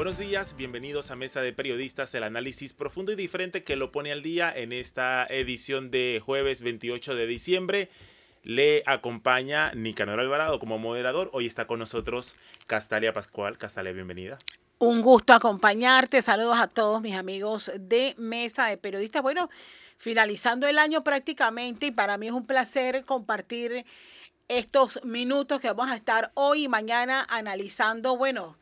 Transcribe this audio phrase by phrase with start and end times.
[0.00, 4.10] Buenos días, bienvenidos a Mesa de Periodistas, el análisis profundo y diferente que lo pone
[4.12, 7.90] al día en esta edición de jueves 28 de diciembre.
[8.42, 11.28] Le acompaña Nicanor Alvarado como moderador.
[11.34, 12.34] Hoy está con nosotros
[12.66, 13.58] Castalia Pascual.
[13.58, 14.38] Castalia, bienvenida.
[14.78, 16.22] Un gusto acompañarte.
[16.22, 19.20] Saludos a todos mis amigos de Mesa de Periodistas.
[19.20, 19.50] Bueno,
[19.98, 23.84] finalizando el año prácticamente y para mí es un placer compartir
[24.48, 28.56] estos minutos que vamos a estar hoy y mañana analizando, bueno,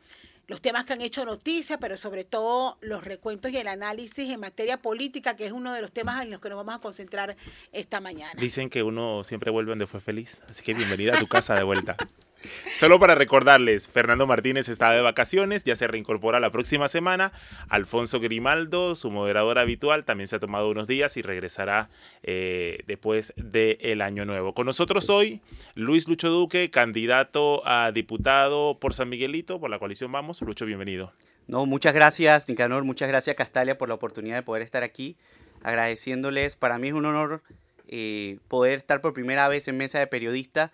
[0.49, 4.39] los temas que han hecho noticia, pero sobre todo los recuentos y el análisis en
[4.39, 7.37] materia política, que es uno de los temas en los que nos vamos a concentrar
[7.71, 8.33] esta mañana.
[8.35, 11.63] Dicen que uno siempre vuelve donde fue feliz, así que bienvenida a tu casa de
[11.63, 11.95] vuelta.
[12.73, 17.31] Solo para recordarles, Fernando Martínez está de vacaciones, ya se reincorpora la próxima semana.
[17.67, 21.89] Alfonso Grimaldo, su moderador habitual, también se ha tomado unos días y regresará
[22.23, 24.53] eh, después del año nuevo.
[24.53, 25.41] Con nosotros hoy,
[25.75, 30.41] Luis Lucho Duque, candidato a diputado por San Miguelito, por la coalición Vamos.
[30.41, 31.11] Lucho, bienvenido.
[31.47, 35.17] No, muchas gracias, Nicanor, muchas gracias, Castalia, por la oportunidad de poder estar aquí.
[35.63, 37.41] Agradeciéndoles, para mí es un honor
[37.87, 40.71] eh, poder estar por primera vez en mesa de periodista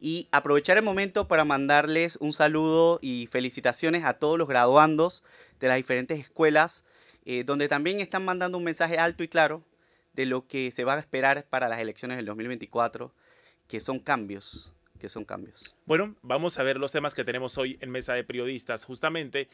[0.00, 5.24] y aprovechar el momento para mandarles un saludo y felicitaciones a todos los graduandos
[5.60, 6.84] de las diferentes escuelas,
[7.24, 9.62] eh, donde también están mandando un mensaje alto y claro
[10.14, 13.12] de lo que se va a esperar para las elecciones del 2024,
[13.66, 15.76] que son cambios, que son cambios.
[15.86, 18.84] Bueno, vamos a ver los temas que tenemos hoy en Mesa de Periodistas.
[18.84, 19.48] Justamente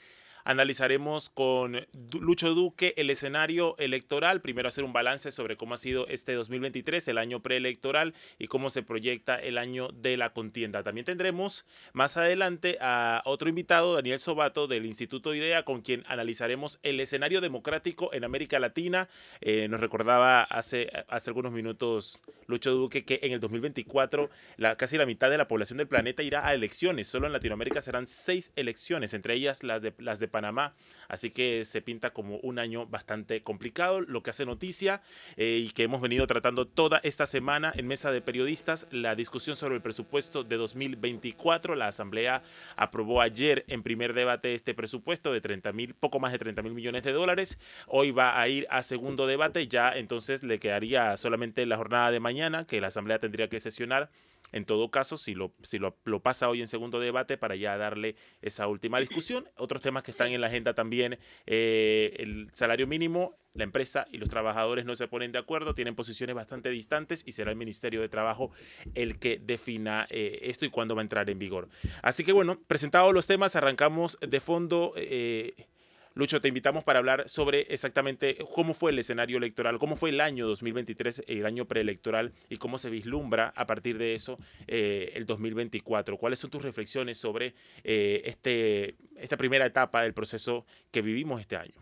[0.47, 1.87] Analizaremos con
[2.21, 7.09] Lucho Duque el escenario electoral, primero hacer un balance sobre cómo ha sido este 2023,
[7.09, 10.83] el año preelectoral y cómo se proyecta el año de la contienda.
[10.83, 16.79] También tendremos más adelante a otro invitado, Daniel Sobato del Instituto IDEA, con quien analizaremos
[16.83, 19.09] el escenario democrático en América Latina.
[19.41, 24.29] Eh, nos recordaba hace, hace algunos minutos Lucho Duque que en el 2024
[24.59, 27.09] la, casi la mitad de la población del planeta irá a elecciones.
[27.09, 30.75] Solo en Latinoamérica serán seis elecciones, entre ellas las de, las de Panamá.
[31.07, 35.01] Así que se pinta como un año bastante complicado, lo que hace noticia
[35.37, 39.55] eh, y que hemos venido tratando toda esta semana en Mesa de Periodistas, la discusión
[39.55, 41.77] sobre el presupuesto de 2024.
[41.77, 42.43] La Asamblea
[42.75, 46.75] aprobó ayer en primer debate este presupuesto de 30 mil, poco más de 30 mil
[46.75, 47.61] millones de dólares.
[47.87, 52.19] Hoy va a ir a segundo debate, ya entonces le quedaría solamente la jornada de
[52.19, 54.11] mañana que la Asamblea tendría que sesionar
[54.55, 58.15] en todo caso, si lo, si lo, pasa hoy en segundo debate para ya darle
[58.41, 59.49] esa última discusión.
[59.57, 64.19] Otros temas que están en la agenda también, eh, el salario mínimo, la empresa y
[64.19, 68.01] los trabajadores no se ponen de acuerdo, tienen posiciones bastante distantes y será el Ministerio
[68.01, 68.53] de Trabajo
[68.95, 71.69] el que defina eh, esto y cuándo va a entrar en vigor.
[72.03, 74.93] Así que bueno, presentados los temas, arrancamos de fondo.
[74.97, 75.67] Eh,
[76.17, 80.21] Lucho, te invitamos para hablar sobre exactamente cómo fue el escenario electoral, cómo fue el
[80.21, 84.39] año 2023, el año preelectoral, y cómo se vislumbra a partir de eso
[84.69, 86.17] eh, el 2024.
[86.17, 91.57] ¿Cuáles son tus reflexiones sobre eh, este, esta primera etapa del proceso que vivimos este
[91.57, 91.75] año?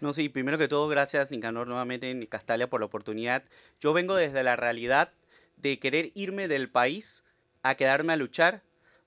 [0.00, 3.42] No, sí, primero que todo, gracias Nicanor nuevamente en Castalia por la oportunidad.
[3.80, 5.12] Yo vengo desde la realidad
[5.56, 7.24] de querer irme del país
[7.62, 8.62] a quedarme a luchar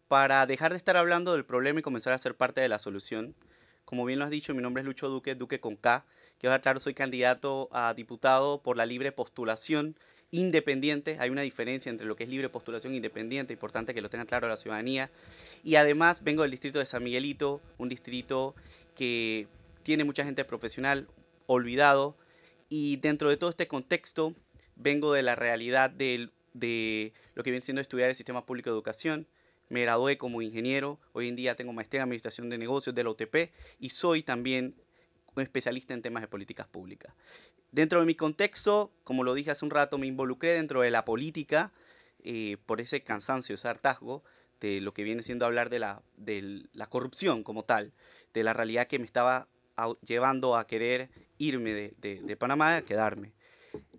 [0.07, 3.35] para dejar de estar hablando del problema y comenzar a ser parte de la solución.
[3.91, 6.05] Como bien lo has dicho, mi nombre es Lucho Duque, Duque con K.
[6.39, 9.97] Quiero claro, soy candidato a diputado por la libre postulación
[10.31, 11.17] independiente.
[11.19, 14.47] Hay una diferencia entre lo que es libre postulación independiente, importante que lo tenga claro
[14.47, 15.11] la ciudadanía.
[15.65, 18.55] Y además vengo del distrito de San Miguelito, un distrito
[18.95, 19.49] que
[19.83, 21.09] tiene mucha gente profesional,
[21.47, 22.15] olvidado.
[22.69, 24.33] Y dentro de todo este contexto,
[24.77, 29.27] vengo de la realidad de lo que viene siendo estudiar el sistema público de educación
[29.71, 33.09] me gradué como ingeniero, hoy en día tengo maestría en Administración de Negocios de la
[33.11, 34.75] UTP y soy también
[35.33, 37.13] un especialista en temas de políticas públicas.
[37.71, 41.05] Dentro de mi contexto, como lo dije hace un rato, me involucré dentro de la
[41.05, 41.71] política
[42.23, 44.23] eh, por ese cansancio, ese hartazgo
[44.59, 47.93] de lo que viene siendo hablar de la, de la corrupción como tal,
[48.33, 49.47] de la realidad que me estaba
[50.05, 53.31] llevando a querer irme de, de, Panamá a quedarme.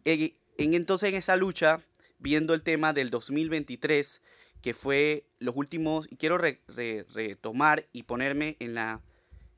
[0.05, 1.81] En, entonces en esa lucha,
[2.19, 4.21] viendo el tema del 2023,
[4.63, 9.03] que fue los últimos, y quiero retomar y ponerme en, la,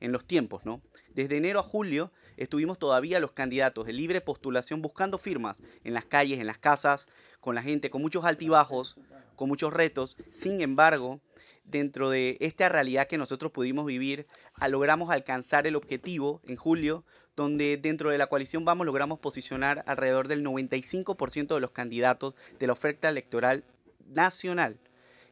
[0.00, 0.80] en los tiempos, ¿no?
[1.14, 6.06] Desde enero a julio estuvimos todavía los candidatos de libre postulación buscando firmas en las
[6.06, 7.08] calles, en las casas,
[7.40, 8.98] con la gente, con muchos altibajos,
[9.36, 10.16] con muchos retos.
[10.32, 11.20] Sin embargo,
[11.64, 14.26] dentro de esta realidad que nosotros pudimos vivir,
[14.68, 17.04] logramos alcanzar el objetivo en julio,
[17.36, 22.66] donde dentro de la coalición Vamos logramos posicionar alrededor del 95% de los candidatos de
[22.66, 23.64] la oferta electoral
[24.06, 24.78] nacional.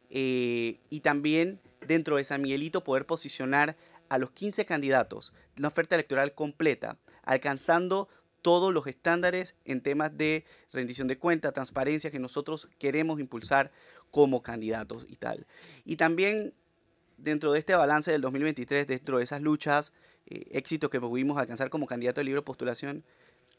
[0.09, 3.75] Eh, y también dentro de San Miguelito poder posicionar
[4.09, 8.07] a los 15 candidatos una oferta electoral completa, alcanzando
[8.41, 13.71] todos los estándares en temas de rendición de cuentas, transparencia que nosotros queremos impulsar
[14.11, 15.47] como candidatos y tal.
[15.85, 16.53] Y también
[17.17, 19.93] dentro de este balance del 2023, dentro de esas luchas,
[20.27, 23.03] eh, éxitos que pudimos alcanzar como candidato de libre postulación,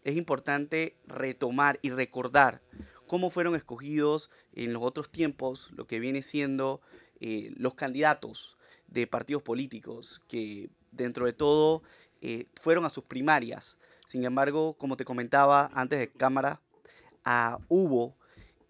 [0.05, 2.61] es importante retomar y recordar
[3.07, 6.81] cómo fueron escogidos en los otros tiempos lo que viene siendo
[7.21, 8.57] eh, los candidatos
[8.89, 11.83] de partidos políticos que dentro de todo
[12.21, 13.79] eh, fueron a sus primarias.
[14.07, 16.61] Sin embargo, como te comentaba antes de cámara,
[17.25, 18.17] ah, hubo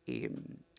[0.07, 0.35] em,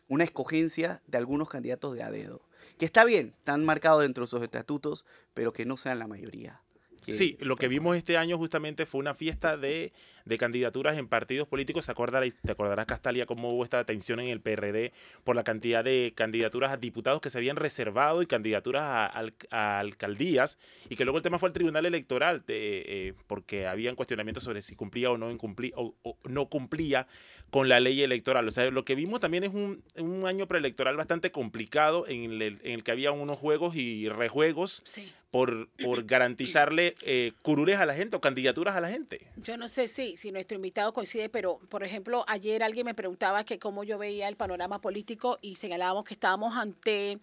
[0.08, 2.42] una escogencia de algunos candidatos de a dedo,
[2.78, 6.60] que está bien, están marcados dentro de sus estatutos, pero que no sean la mayoría.
[7.02, 9.92] sí, lo que vimos este año justamente fue una fiesta de
[10.26, 11.86] de candidaturas en partidos políticos.
[11.86, 14.92] ¿Te acordarás, te acordarás Castalia, cómo hubo esta tensión en el PRD
[15.24, 20.58] por la cantidad de candidaturas a diputados que se habían reservado y candidaturas a, alcaldías?
[20.90, 24.76] Y que luego el tema fue al Tribunal Electoral, eh, porque habían cuestionamientos sobre si
[24.76, 25.94] cumplía o no, incumplía, o,
[26.24, 27.06] no cumplía
[27.50, 28.48] con la ley electoral.
[28.48, 32.42] O sea, lo que vimos también es un, un año preelectoral bastante complicado en el,
[32.42, 34.82] en el, que había unos juegos y rejuegos
[35.30, 39.26] por, por garantizarle eh, curules a la gente o candidaturas a la gente.
[39.36, 43.44] Yo no sé si, si nuestro invitado coincide, pero por ejemplo, ayer alguien me preguntaba
[43.44, 47.20] que cómo yo veía el panorama político y señalábamos que estábamos ante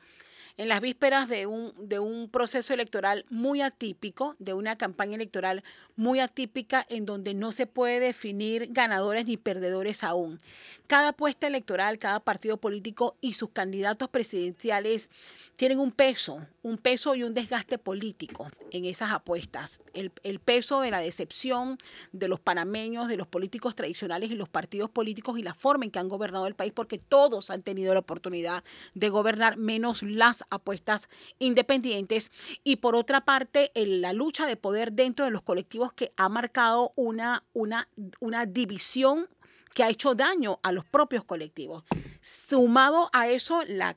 [0.58, 5.64] en las vísperas de un, de un proceso electoral muy atípico, de una campaña electoral
[5.96, 10.40] muy atípica en donde no se puede definir ganadores ni perdedores aún.
[10.88, 15.10] Cada apuesta electoral, cada partido político y sus candidatos presidenciales
[15.56, 19.82] tienen un peso, un peso y un desgaste político en esas apuestas.
[19.94, 21.78] El, el peso de la decepción
[22.12, 25.92] de los panameños, de los políticos tradicionales y los partidos políticos y la forma en
[25.92, 28.64] que han gobernado el país, porque todos han tenido la oportunidad
[28.94, 31.10] de gobernar, menos las apuestas
[31.40, 32.32] independientes.
[32.64, 36.94] Y por otra parte, la lucha de poder dentro de los colectivos que ha marcado
[36.96, 37.88] una, una,
[38.20, 39.28] una división
[39.74, 41.84] que ha hecho daño a los propios colectivos.
[42.22, 43.96] Sumado a eso, la,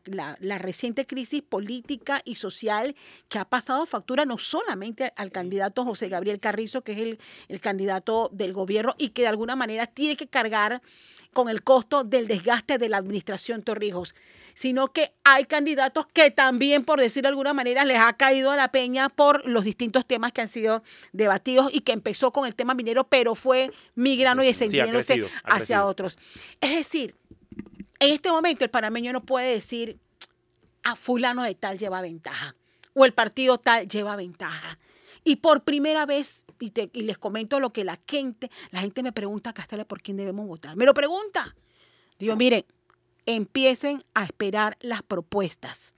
[0.58, 2.96] reciente crisis política y social
[3.28, 7.60] que ha pasado factura no solamente al candidato José Gabriel Carrizo, que es el, el
[7.60, 10.82] candidato del gobierno y que de alguna manera tiene que cargar
[11.36, 14.14] con el costo del desgaste de la administración Torrijos,
[14.54, 18.56] sino que hay candidatos que también, por decir de alguna manera, les ha caído a
[18.56, 22.54] la peña por los distintos temas que han sido debatidos y que empezó con el
[22.54, 26.16] tema minero, pero fue migrando y descendiéndose hacia otros.
[26.62, 27.14] Es decir,
[27.98, 29.98] en este momento el panameño no puede decir
[30.84, 32.56] a ah, fulano de tal lleva ventaja
[32.94, 34.78] o el partido tal lleva ventaja.
[35.28, 39.52] Y por primera vez, y, les comento lo que la gente, la gente me pregunta,
[39.52, 40.76] Castalia, ¿por quién debemos votar?
[40.76, 41.56] Me lo pregunta.
[42.16, 42.64] Digo, miren,
[43.26, 45.94] empiecen a esperar las propuestas.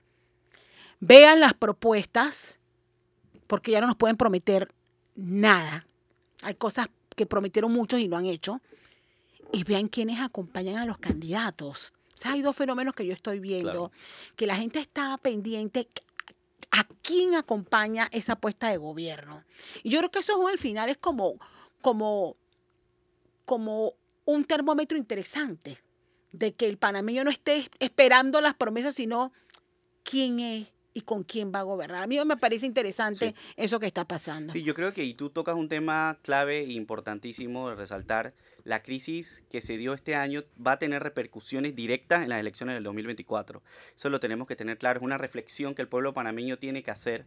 [0.99, 2.57] Vean las propuestas,
[3.45, 4.73] porque ya no nos pueden prometer
[5.15, 5.85] nada.
[6.41, 8.61] Hay cosas que prometieron muchos y no han hecho.
[9.53, 11.93] Y vean quiénes acompañan a los candidatos.
[12.15, 13.91] O sea, hay dos fenómenos que yo estoy viendo,
[14.35, 15.87] que la gente está pendiente
[16.71, 19.43] a quién acompaña esa apuesta de gobierno.
[19.83, 21.39] Y yo creo que eso al final es como,
[21.81, 22.35] como,
[23.45, 23.93] como
[24.25, 25.77] un termómetro interesante
[26.31, 29.31] de que el panameño no esté esperando las promesas, sino
[30.03, 30.67] quién es
[30.99, 32.03] y con quién va a gobernar.
[32.03, 34.51] A mí me parece interesante eso que está pasando.
[34.53, 38.33] Sí, yo creo que y tú tocas un tema clave e importantísimo de resaltar.
[38.65, 42.75] La crisis que se dio este año va a tener repercusiones directas en las elecciones
[42.75, 43.63] del 2024.
[43.95, 44.99] Eso lo tenemos que tener claro.
[44.99, 47.25] Es una reflexión que el pueblo panameño tiene que hacer.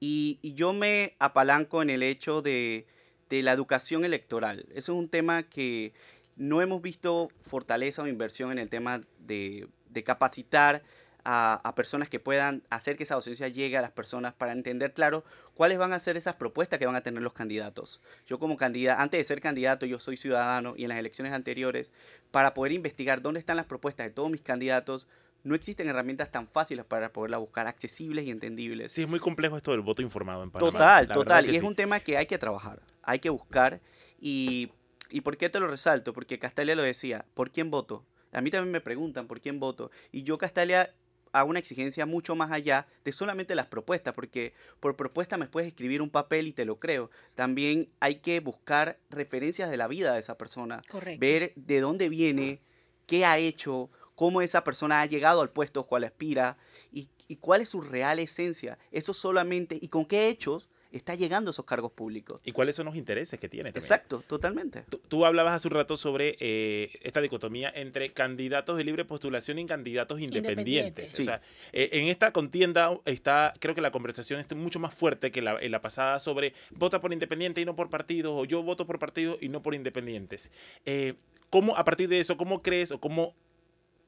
[0.00, 2.86] Y, y yo me apalanco en el hecho de,
[3.28, 4.66] de la educación electoral.
[4.70, 5.92] Eso es un tema que
[6.36, 10.82] no hemos visto fortaleza o inversión en el tema de, de capacitar
[11.24, 15.24] a, personas que puedan hacer que esa docencia llegue a las personas para entender claro
[15.54, 18.00] cuáles van a ser esas propuestas que van a tener los candidatos.
[18.26, 21.92] Yo como candidato, antes de ser candidato, yo soy ciudadano y en las elecciones anteriores,
[22.30, 25.08] para poder investigar dónde están las propuestas de todos mis candidatos,
[25.44, 28.92] no existen herramientas tan fáciles para poderlas buscar, accesibles y entendibles.
[28.92, 30.72] Sí, es muy complejo esto del voto informado en Panamá.
[30.72, 31.50] Total, total.
[31.50, 33.80] Y es un tema que hay que trabajar, hay que buscar.
[34.20, 34.72] Y,
[35.10, 36.12] ¿Y por qué te lo resalto?
[36.12, 38.04] Porque Castalia lo decía, ¿por quién voto?
[38.32, 39.90] A mí también me preguntan por quién voto.
[40.12, 40.92] Y yo, Castalia,
[41.32, 45.68] a una exigencia mucho más allá de solamente las propuestas, porque por propuesta me puedes
[45.68, 47.10] escribir un papel y te lo creo.
[47.34, 50.82] También hay que buscar referencias de la vida de esa persona,
[51.18, 52.60] ver de dónde viene,
[53.06, 56.58] qué ha hecho, cómo esa persona ha llegado al puesto al cual aspira
[56.92, 58.78] y, y cuál es su real esencia.
[58.90, 62.40] Eso solamente, y con qué hechos está llegando a esos cargos públicos.
[62.44, 63.70] ¿Y cuáles son los intereses que tiene?
[63.70, 64.84] Exacto, totalmente.
[65.08, 69.66] Tú, hablabas hace un rato sobre eh, esta dicotomía entre candidatos de libre postulación y
[69.66, 71.18] candidatos independientes.
[71.18, 71.42] O sea,
[71.72, 75.58] eh, en esta contienda está, creo que la conversación está mucho más fuerte que la,
[75.60, 78.98] en la pasada sobre vota por independiente y no por partidos, o yo voto por
[78.98, 80.50] partidos y no por independientes.
[80.86, 81.14] Eh,
[81.50, 83.34] ¿Cómo, a partir de eso, cómo crees o cómo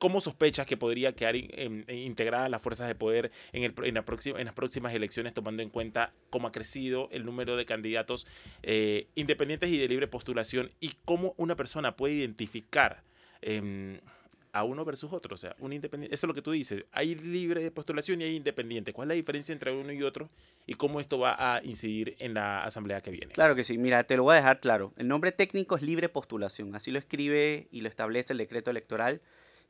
[0.01, 4.41] ¿Cómo sospechas que podría quedar integrada las fuerzas de poder en, el, en, la próxima,
[4.41, 8.27] en, las próximas elecciones, tomando en cuenta cómo ha crecido el número de candidatos
[8.63, 13.03] eh, independientes y de libre postulación y cómo una persona puede identificar
[13.43, 14.01] em,
[14.53, 15.35] a uno versus otro?
[15.35, 18.37] O sea, un independiente, eso es lo que tú dices, hay libre postulación y hay
[18.37, 18.95] independiente.
[18.95, 20.31] ¿Cuál es la diferencia entre uno y otro
[20.67, 23.35] y cómo esto va a incidir en la asamblea que viene?
[23.35, 24.95] Claro que sí, mira, te lo voy a dejar claro.
[24.97, 29.21] El nombre técnico es libre postulación, así lo escribe y lo establece el decreto electoral.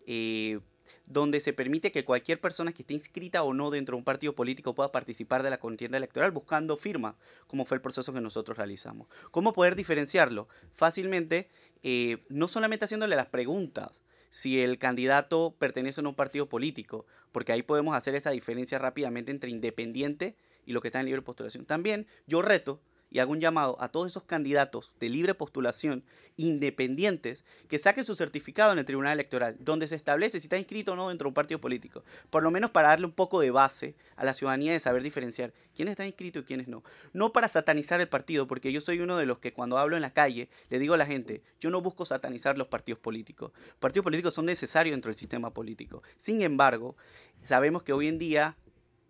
[0.06, 0.60] Eh,
[1.06, 4.34] donde se permite que cualquier persona que esté inscrita o no dentro de un partido
[4.34, 7.16] político pueda participar de la contienda electoral buscando firma,
[7.46, 9.08] como fue el proceso que nosotros realizamos.
[9.30, 10.48] ¿Cómo poder diferenciarlo?
[10.72, 11.48] Fácilmente,
[11.82, 17.52] eh, no solamente haciéndole las preguntas, si el candidato pertenece a un partido político, porque
[17.52, 21.66] ahí podemos hacer esa diferencia rápidamente entre independiente y lo que está en libre postulación.
[21.66, 26.04] También yo reto y hago un llamado a todos esos candidatos de libre postulación
[26.36, 30.92] independientes que saquen su certificado en el Tribunal Electoral, donde se establece si está inscrito
[30.92, 33.50] o no dentro de un partido político, por lo menos para darle un poco de
[33.50, 36.82] base a la ciudadanía de saber diferenciar quiénes están inscritos y quiénes no.
[37.12, 40.02] No para satanizar el partido, porque yo soy uno de los que cuando hablo en
[40.02, 43.52] la calle le digo a la gente, yo no busco satanizar los partidos políticos.
[43.78, 46.02] Partidos políticos son necesarios dentro del sistema político.
[46.18, 46.96] Sin embargo,
[47.44, 48.56] sabemos que hoy en día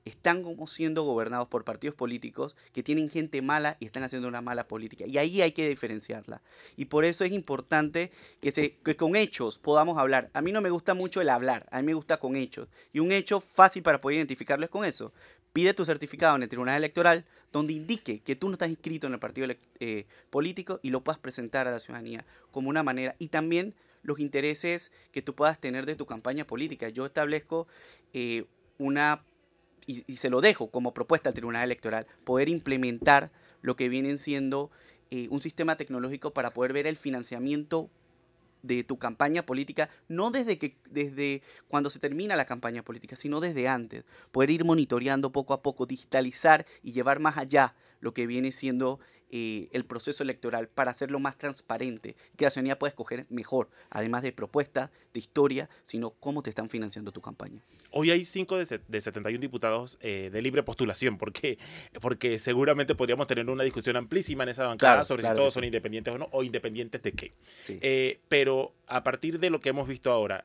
[0.04, 4.40] están como siendo gobernados por partidos políticos que tienen gente mala y están haciendo una
[4.40, 5.06] mala política.
[5.06, 6.42] Y ahí hay que diferenciarla.
[6.76, 10.30] Y por eso es importante que, se, que con hechos podamos hablar.
[10.32, 12.68] A mí no me gusta mucho el hablar, a mí me gusta con hechos.
[12.92, 15.12] Y un hecho fácil para poder identificarlo es con eso.
[15.52, 19.14] Pide tu certificado en el Tribunal Electoral donde indique que tú no estás inscrito en
[19.14, 19.48] el partido
[19.80, 23.16] eh, político y lo puedas presentar a la ciudadanía como una manera.
[23.18, 26.88] Y también los intereses que tú puedas tener de tu campaña política.
[26.88, 27.66] Yo establezco
[28.12, 28.44] eh,
[28.78, 29.24] una
[30.06, 33.30] y, se lo dejo como propuesta al Tribunal Electoral, poder implementar
[33.62, 34.70] lo que vienen siendo
[35.10, 37.90] eh, un sistema tecnológico para poder ver el financiamiento
[38.62, 43.40] de tu campaña política, no desde, que, desde cuando se termina la campaña política, sino
[43.40, 44.04] desde antes.
[44.32, 49.00] Poder ir monitoreando poco a poco, digitalizar y llevar más allá lo que viene siendo
[49.30, 54.22] eh, el proceso electoral para hacerlo más transparente, que la ciudadanía pueda escoger mejor, además
[54.22, 57.62] de propuestas, de historia, sino cómo te están financiando tu campaña.
[57.92, 61.58] Hoy hay 5 de, de, 71 diputados eh, de libre postulación, porque,
[62.00, 66.14] porque seguramente podríamos tener una discusión amplísima en esa bancada sobre si todos son independientes
[66.14, 67.32] o no, o independientes de qué.
[67.68, 70.44] Eh, pero a partir de lo que hemos visto ahora,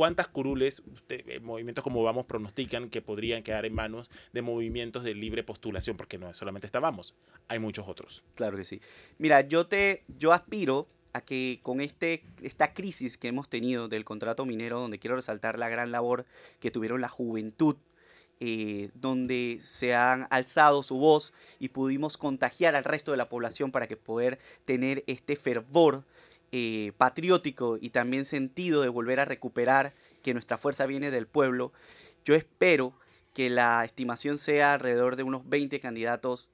[0.00, 5.14] ¿Cuántas curules, eh, movimientos como vamos, pronostican que podrían quedar en manos de movimientos de
[5.14, 5.98] libre postulación?
[5.98, 7.14] Porque no solamente estábamos,
[7.48, 8.24] hay muchos otros.
[8.34, 8.80] Claro que sí.
[9.18, 14.06] Mira, yo, te, yo aspiro a que con este, esta crisis que hemos tenido del
[14.06, 16.24] contrato minero, donde quiero resaltar la gran labor
[16.60, 17.76] que tuvieron la juventud
[18.42, 23.70] eh, donde se han alzado su voz y pudimos contagiar al resto de la población
[23.70, 26.04] para que poder tener este fervor
[26.52, 31.72] eh, patriótico y también sentido de volver a recuperar que nuestra fuerza viene del pueblo,
[32.24, 32.94] yo espero
[33.34, 36.50] que la estimación sea alrededor de unos 20 candidatos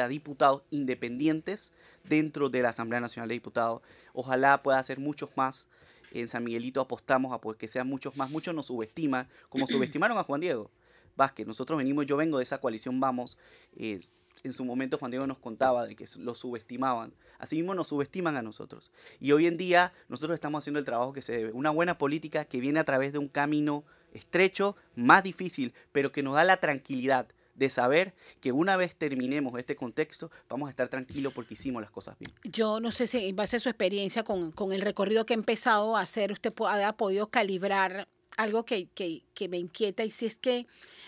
[0.00, 1.72] a diputados independientes
[2.08, 3.82] dentro de la Asamblea Nacional de Diputados.
[4.12, 5.68] Ojalá pueda ser muchos más.
[6.12, 8.30] En San Miguelito apostamos a que sean muchos más.
[8.30, 10.70] Muchos nos subestiman, como subestimaron a Juan Diego
[11.16, 11.46] Vázquez.
[11.46, 13.38] Nosotros venimos, yo vengo de esa coalición Vamos.
[13.76, 14.00] Eh,
[14.44, 17.12] en su momento Juan Diego nos contaba de que lo subestimaban.
[17.38, 18.90] Asimismo nos subestiman a nosotros.
[19.20, 21.52] Y hoy en día nosotros estamos haciendo el trabajo que se debe.
[21.52, 26.22] Una buena política que viene a través de un camino estrecho, más difícil, pero que
[26.22, 30.88] nos da la tranquilidad de saber que una vez terminemos este contexto, vamos a estar
[30.88, 32.32] tranquilos porque hicimos las cosas bien.
[32.44, 35.36] Yo no sé si en base a su experiencia con, con el recorrido que ha
[35.36, 38.08] empezado a hacer, usted ha podido calibrar
[38.40, 40.66] algo que, que, me inquieta y si es que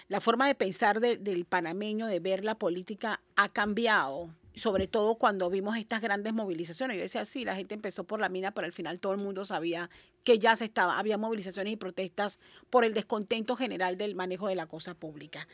[0.08, 5.48] la forma de pensar del panameño, de ver la política, ha cambiado, sobre todo cuando
[5.48, 6.96] vimos estas grandes movilizaciones.
[6.96, 9.44] Yo decía, sí, la gente empezó por la mina, pero al final todo el mundo
[9.44, 9.88] sabía
[10.24, 14.54] que ya se estaba, había movilizaciones y protestas por el descontento general del manejo de
[14.54, 15.48] la cosa pública.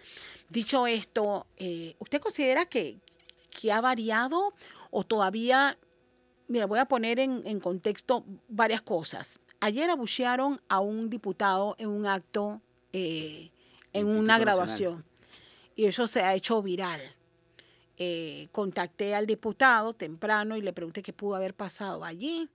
[0.49, 2.99] Dicho esto, eh, ¿usted considera que,
[3.51, 4.55] que ha variado
[4.91, 5.79] o todavía,
[6.49, 9.41] mira, voy a poner en, en contexto varias cosas.
[9.61, 12.61] Ayer abuchearon a un diputado en un acto
[12.93, 13.51] eh,
[13.93, 15.05] en una grabación.
[15.75, 17.01] Y eso se ha hecho viral.
[17.97, 22.49] Eh, contacté al diputado temprano y le pregunté qué pudo haber pasado allí.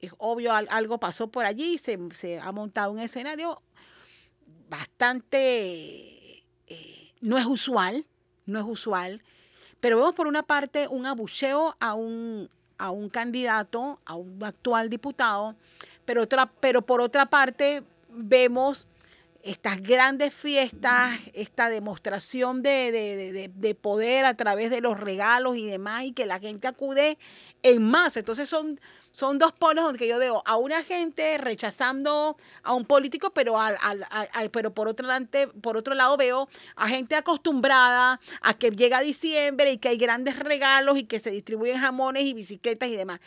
[0.00, 3.62] Es, obvio, algo pasó por allí, se, se ha montado un escenario
[4.68, 8.06] bastante, eh, no es usual,
[8.44, 9.22] no es usual,
[9.80, 14.90] pero vemos por una parte un abucheo a un, a un candidato, a un actual
[14.90, 15.54] diputado,
[16.04, 18.86] pero, otra, pero por otra parte vemos
[19.46, 26.12] estas grandes fiestas, esta demostración de, poder a través de los regalos y demás, y
[26.12, 27.16] que la gente acude
[27.62, 28.16] en más.
[28.16, 28.80] Entonces son,
[29.16, 33.78] son dos polos donde yo veo a una gente rechazando a un político, pero, al,
[34.52, 35.08] pero por, otro
[35.62, 40.38] por otro lado veo a gente acostumbrada a que llega diciembre y que hay grandes
[40.38, 43.20] regalos y que se distribuyen jamones y bicicletas y demás.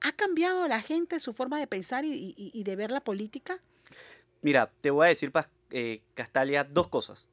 [0.00, 3.60] ¿Ha cambiado la gente su forma de pensar y, de ver la política?
[4.40, 5.30] Mira, te voy a decir,
[5.70, 7.28] eh, Castalia, dos cosas.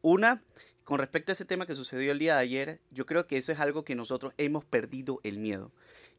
[0.00, 0.42] Una,
[0.82, 3.52] con respecto a ese tema que sucedió el día de ayer, yo creo que eso
[3.52, 5.70] es algo que nosotros hemos perdido el miedo.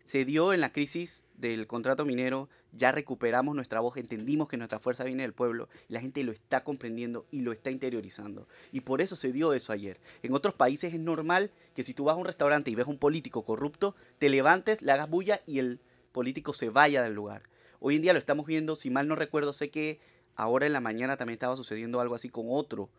[0.06, 4.80] Se dio en la crisis del contrato minero, ya recuperamos nuestra voz, entendimos que nuestra
[4.80, 8.48] fuerza viene del pueblo, y la gente lo está comprendiendo y lo está interiorizando.
[8.72, 10.00] Y por eso se dio eso ayer.
[10.22, 12.92] En otros países es normal que si tú vas a un restaurante y ves a
[12.92, 15.80] un político corrupto, te levantes, le hagas bulla y el
[16.12, 17.44] político se vaya del lugar.
[17.80, 20.00] Hoy en día lo estamos viendo, si mal no recuerdo, sé que
[20.36, 22.90] ahora en la mañana también estaba sucediendo algo así con otro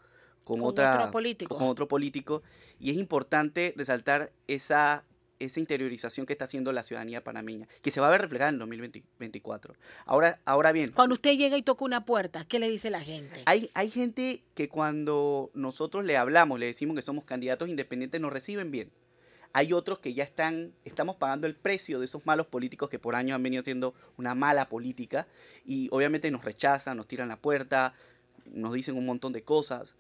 [0.45, 1.57] con, otro político.
[1.57, 2.43] con otro político.
[2.79, 5.05] Y es importante resaltar esa,
[5.39, 8.59] esa interiorización que está haciendo la ciudadanía panameña, que se va a ver reflejada en
[8.59, 9.75] 2024.
[10.07, 10.93] Ahora, ahora bien.
[10.93, 13.43] Cuando usted llega y toca una puerta, ¿qué le dice la gente?
[13.47, 18.33] Hay, hay gente que cuando nosotros le hablamos, le decimos que somos candidatos independientes, nos
[18.33, 18.91] reciben bien.
[19.53, 23.15] Hay otros que ya están, estamos pagando el precio de esos malos políticos que por
[23.15, 25.29] años han venido haciendo una mala política
[25.65, 27.95] y obviamente nos rechazan, nos tiran la puerta,
[28.47, 29.97] nos dicen un montón de cosas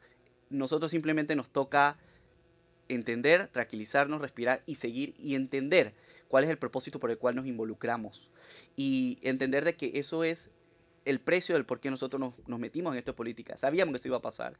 [0.51, 1.97] nosotros simplemente nos toca
[2.89, 5.95] entender, tranquilizarnos, respirar y seguir y entender
[6.29, 8.31] cuál es el propósito por el cual nos involucramos.
[8.77, 10.51] Y entender de que eso es
[11.05, 13.57] el precio del por qué nosotros nos, metimos en esta política.
[13.57, 14.59] Sabíamos que eso iba a pasar.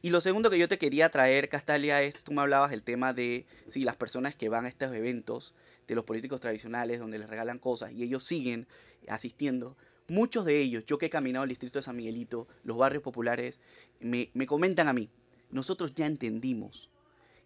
[0.00, 3.12] Y lo segundo que yo te quería traer, Castalia, es, tú me hablabas del tema
[3.12, 5.54] de, si las personas que van a estos eventos
[5.86, 8.66] de los políticos tradicionales, donde les regalan cosas y ellos siguen
[9.08, 9.76] asistiendo,
[10.08, 13.60] muchos de ellos, yo que he caminado el distrito de San Miguelito, los barrios populares,
[14.00, 15.10] me, me comentan a mí,
[15.50, 16.91] nosotros ya entendimos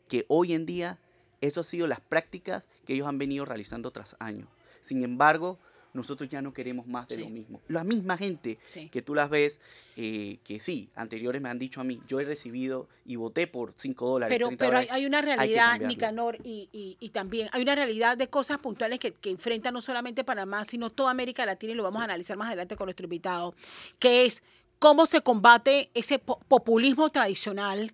[0.08, 0.98] que hoy en día
[1.40, 4.48] eso ha sido las prácticas que ellos han venido realizando tras años.
[4.80, 5.58] Sin embargo,
[5.96, 7.60] nosotros ya no queremos más de lo mismo.
[7.68, 8.58] La misma gente
[8.92, 9.60] que tú las ves,
[9.96, 13.72] eh, que sí, anteriores me han dicho a mí, yo he recibido y voté por
[13.76, 14.38] 5 dólares.
[14.38, 19.00] Pero, pero hay una realidad, Nicanor, y, y, también hay una realidad de cosas puntuales
[19.00, 22.36] que, que enfrenta no solamente Panamá, sino toda América Latina, y lo vamos a analizar
[22.36, 23.54] más adelante con nuestro invitado,
[23.98, 24.42] que es
[24.78, 27.92] cómo se combate ese populismo tradicional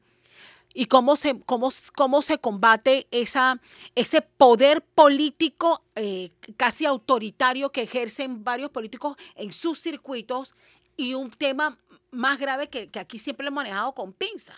[0.74, 3.60] y cómo se, cómo, cómo se combate esa,
[3.94, 10.54] ese poder político eh, casi autoritario que ejercen varios políticos en sus circuitos
[10.96, 11.78] y un tema
[12.10, 14.54] más grave que, que aquí siempre lo he manejado con pinza,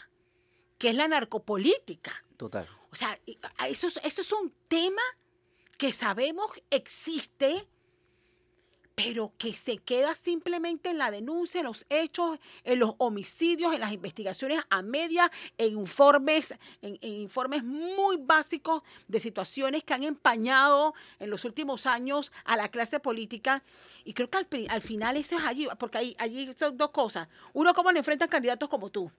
[0.78, 2.24] que es la narcopolítica.
[2.36, 2.66] Total.
[2.90, 3.18] O sea,
[3.68, 5.02] eso, eso es un tema
[5.78, 7.66] que sabemos existe,
[8.94, 13.80] pero que se queda simplemente en la denuncia, en los hechos, en los homicidios, en
[13.80, 20.94] las investigaciones a media, en informes, en, informes muy básicos de situaciones que han empañado
[21.18, 23.64] en los últimos años a la clase política.
[24.04, 27.28] Y creo que al, final eso es allí, porque ahí, allí son dos cosas.
[27.52, 29.10] Uno, cómo le enfrentan candidatos como tú.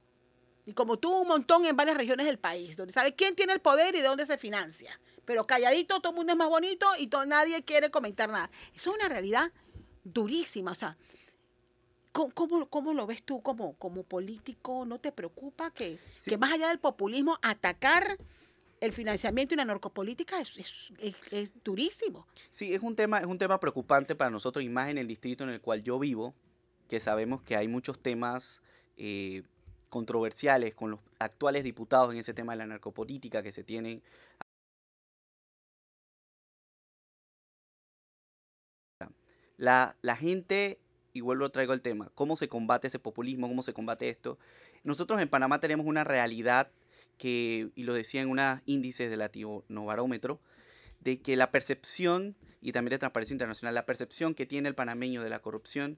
[0.66, 3.60] Y como tú, un montón en varias regiones del país, donde sabe quién tiene el
[3.60, 5.00] poder y de dónde se financia.
[5.26, 8.50] Pero calladito, todo el mundo es más bonito y todo, nadie quiere comentar nada.
[8.74, 9.52] Eso es una realidad
[10.06, 10.72] durísima.
[10.72, 10.96] O sea,
[12.14, 14.86] ¿cómo, cómo, lo ves tú como, como político?
[14.86, 18.18] ¿No te preocupa que, que más allá del populismo, atacar
[18.80, 22.26] el financiamiento y la narcopolítica es, es, es, durísimo?
[22.50, 25.44] Sí, es un, tema, es un tema preocupante para nosotros y más en el distrito
[25.44, 26.34] en el cual yo vivo,
[26.88, 28.62] que sabemos que hay muchos temas...
[28.98, 29.44] Eh,
[29.96, 34.02] controversiales con los actuales diputados en ese tema de la narcopolítica que se tienen
[39.58, 40.80] La, gente,
[41.14, 43.48] y vuelvo traigo el tema, ¿cómo se combate ese populismo?
[43.48, 44.38] ¿Cómo se combate esto?
[44.84, 46.72] Nosotros en Panamá tenemos una realidad
[47.18, 50.42] que, y lo decía en unos índices de Latinobarómetro,
[51.00, 55.24] de que la percepción, y también de Transparencia Internacional, la percepción que tiene el panameño
[55.24, 55.98] de la corrupción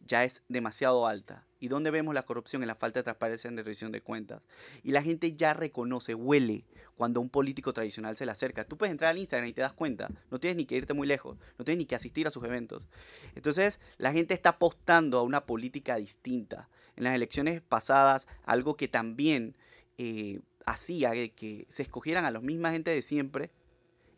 [0.00, 1.46] ya es demasiado alta.
[1.58, 2.62] ¿Y dónde vemos la corrupción?
[2.62, 4.42] En la falta de transparencia en la revisión de cuentas.
[4.82, 6.64] Y la gente ya reconoce, huele
[6.96, 8.64] cuando un político tradicional se le acerca.
[8.64, 10.08] Tú puedes entrar al Instagram y te das cuenta.
[10.30, 11.38] No tienes ni que irte muy lejos.
[11.58, 12.88] No tienes ni que asistir a sus eventos.
[13.34, 16.68] Entonces, la gente está apostando a una política distinta.
[16.94, 19.56] En las elecciones pasadas, algo que también
[19.98, 23.50] eh, hacía que se escogieran a la misma gente de siempre,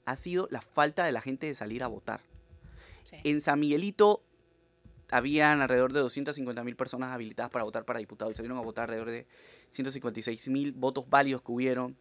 [0.04, 2.20] ha sido la falta de la gente de salir a votar.
[3.24, 4.22] En San Miguelito
[5.10, 8.36] habían alrededor de 250 mil personas habilitadas para votar para diputados.
[8.36, 9.26] Salieron a votar alrededor de
[9.68, 11.96] 156 mil votos válidos que hubieron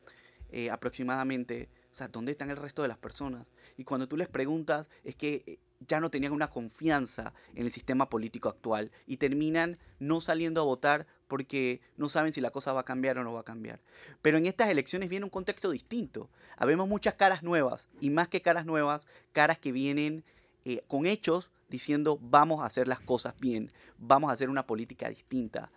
[0.52, 1.70] eh, aproximadamente.
[1.92, 3.48] O sea, ¿dónde están el resto de las personas?
[3.76, 7.72] Y cuando tú les preguntas, es que eh, ya no tenían una confianza en el
[7.72, 12.74] sistema político actual y terminan no saliendo a votar porque no saben si la cosa
[12.74, 13.82] va a cambiar o no va a cambiar.
[14.22, 16.30] Pero en estas elecciones viene un contexto distinto.
[16.56, 20.24] Habemos muchas caras nuevas y más que caras nuevas, caras que vienen
[20.66, 25.10] eh, con hechos diciendo vamos a hacer las cosas bien, vamos a hacer una política
[25.10, 25.72] distinta,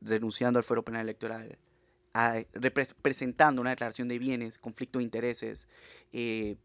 [0.00, 1.58] renunciando al fuero penal electoral,
[3.02, 5.68] presentando una declaración de bienes, conflicto de intereses,
[6.12, 6.56] eh,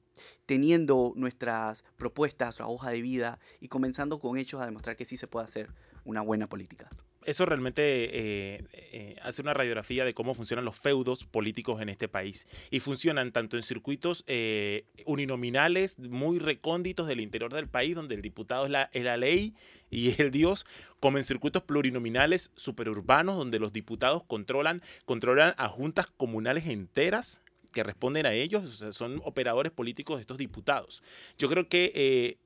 [0.46, 5.18] teniendo nuestras propuestas, nuestra hoja de vida y comenzando con hechos a demostrar que sí
[5.18, 6.90] se puede hacer una buena política
[7.26, 12.08] eso realmente eh, eh, hace una radiografía de cómo funcionan los feudos políticos en este
[12.08, 12.48] país.
[12.72, 18.22] Y funcionan tanto en circuitos eh, uninominales muy recónditos del interior del país, donde el
[18.22, 19.54] diputado es la, ley
[19.90, 20.66] y es el Dios,
[21.00, 27.84] como en circuitos plurinominales superurbanos, donde los diputados controlan, controlan a juntas comunales enteras que
[27.84, 31.04] responden a ellos, son operadores políticos de estos diputados.
[31.38, 32.38] Yo creo que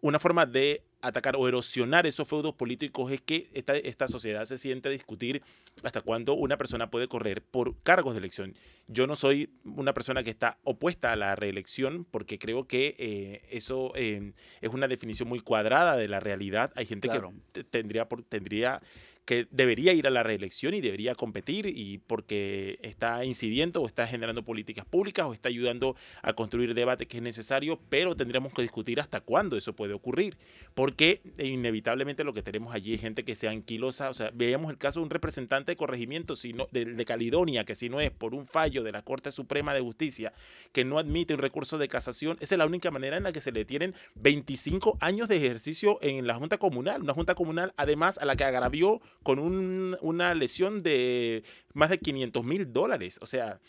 [0.00, 4.56] una forma de atacar o erosionar esos feudos políticos es que esta, esta sociedad se
[4.56, 5.42] siente a discutir
[5.82, 8.54] hasta cuándo una persona puede correr por cargos de elección.
[8.88, 13.42] Yo no soy una persona que está opuesta a la reelección porque creo que eh,
[13.50, 16.72] eso eh, es una definición muy cuadrada de la realidad.
[16.76, 17.20] Hay gente que
[17.64, 18.80] tendría, tendría
[19.24, 24.06] que debería ir a la reelección y debería competir y porque está incidiendo o está
[24.06, 28.62] generando políticas públicas o está ayudando a construir debate que es necesario, pero tendríamos que
[28.62, 30.36] discutir hasta cuándo eso puede ocurrir,
[30.74, 34.78] porque inevitablemente lo que tenemos allí es gente que sea anquilosa, o sea, veamos el
[34.78, 38.34] caso de un representante de corregimiento sino, de, de Caledonia, que si no es por
[38.34, 40.32] un fallo de la Corte Suprema de Justicia
[40.72, 43.40] que no admite un recurso de casación, esa es la única manera en la que
[43.40, 48.18] se le tienen 25 años de ejercicio en la Junta Comunal, una Junta Comunal además
[48.18, 53.18] a la que agravió con una lesión de más de 500 mil dólares.
[53.22, 53.60] O sea,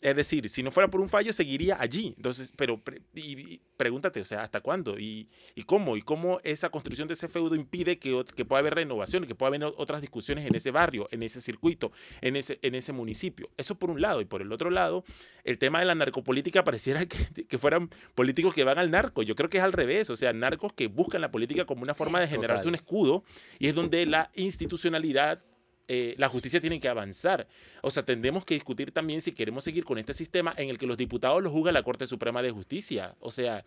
[0.00, 2.14] es decir, si no fuera por un fallo, seguiría allí.
[2.16, 2.80] Entonces, pero
[3.14, 4.98] y, pregúntate, o sea, ¿hasta cuándo?
[4.98, 5.96] ¿Y, ¿Y, cómo?
[5.96, 9.48] ¿Y cómo esa construcción de ese feudo impide que, que pueda haber renovación, que pueda
[9.48, 13.50] haber otras discusiones en ese barrio, en ese circuito, en ese, en ese municipio?
[13.58, 14.22] Eso por un lado.
[14.22, 15.04] Y por el otro lado,
[15.44, 19.22] el tema de la narcopolítica pareciera que, que fueran políticos que van al narco.
[19.22, 20.08] Yo creo que es al revés.
[20.08, 23.22] O sea, narcos que buscan la política como una forma de generarse un escudo
[23.58, 25.44] y es donde la institucionalidad
[25.92, 27.48] eh, la justicia tiene que avanzar.
[27.82, 30.86] O sea, tendremos que discutir también si queremos seguir con este sistema en el que
[30.86, 33.16] los diputados lo juzga la Corte Suprema de Justicia.
[33.18, 33.64] O sea,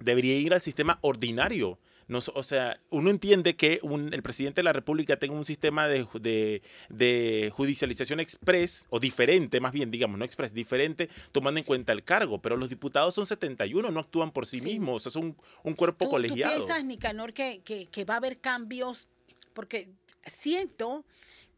[0.00, 1.78] debería ir al sistema ordinario.
[2.08, 3.78] No, o sea, uno entiende que
[4.10, 9.70] el presidente de la República tenga un sistema de, de, judicialización express, o diferente, más
[9.70, 13.88] bien, digamos, no express, diferente, tomando en cuenta el cargo, pero los diputados son 71,
[13.92, 16.54] no actúan por sí, mismos, es un, un cuerpo colegiado.
[16.54, 19.06] ¿Tú piensas, Nicanor, que, que, que va a haber cambios?
[19.52, 19.88] Porque
[20.26, 21.04] siento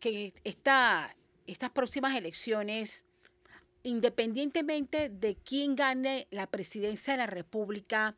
[0.00, 3.04] que esta, estas próximas elecciones,
[3.82, 8.16] independientemente de quién gane la presidencia de la República,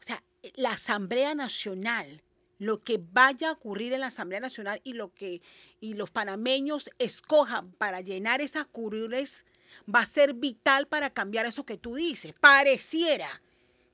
[0.00, 0.22] o sea,
[0.54, 2.22] la Asamblea Nacional,
[2.58, 5.40] lo que vaya a ocurrir en la Asamblea Nacional y lo que
[5.80, 9.46] y los panameños escojan para llenar esas curules
[9.92, 12.34] va a ser vital para cambiar eso que tú dices.
[12.38, 13.40] Pareciera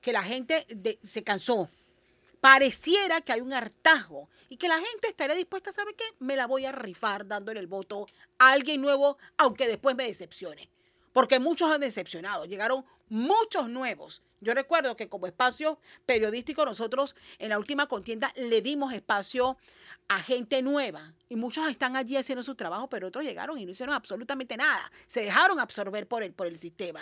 [0.01, 0.65] que la gente
[1.03, 1.69] se cansó
[2.47, 6.05] pareciera que hay un hartazgo y que la gente estaría dispuesta, ¿sabe qué?
[6.19, 8.05] Me la voy a rifar dándole el voto
[8.39, 10.69] a alguien nuevo, aunque después me decepcione.
[11.11, 14.23] Porque muchos han decepcionado, llegaron muchos nuevos.
[14.39, 19.57] Yo recuerdo que como espacio periodístico nosotros en la última contienda le dimos espacio
[20.07, 23.71] a gente nueva y muchos están allí haciendo su trabajo, pero otros llegaron y no
[23.71, 24.89] hicieron absolutamente nada.
[25.07, 27.01] Se dejaron absorber por el, por el sistema.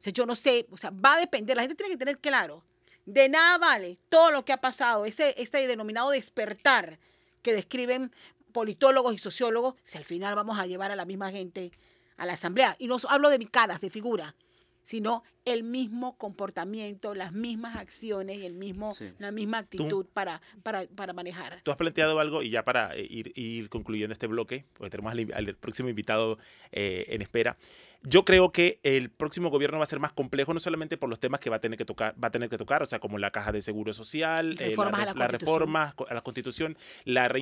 [0.00, 2.64] Yo no sé, o sea, va a depender, la gente tiene que tener claro
[3.06, 6.98] de nada vale todo lo que ha pasado, ese, este denominado despertar
[7.42, 8.10] que describen
[8.52, 11.70] politólogos y sociólogos, si al final vamos a llevar a la misma gente
[12.16, 12.76] a la asamblea.
[12.78, 14.34] Y no hablo de mi caras, de figura,
[14.82, 21.12] sino el mismo comportamiento, las mismas acciones y el mismo, la misma actitud para, para,
[21.12, 21.60] manejar.
[21.64, 25.12] Tú has planteado algo y ya para eh, ir, ir concluyendo este bloque, porque tenemos
[25.12, 26.38] al, próximo invitado
[26.72, 27.56] eh, en espera.
[28.02, 31.18] Yo creo que el próximo gobierno va a ser más complejo, no solamente por los
[31.18, 33.18] temas que va a tener que tocar, va a tener que tocar, o sea, como
[33.18, 37.32] la caja de seguro social, eh, la, la, reforma a la constitución, la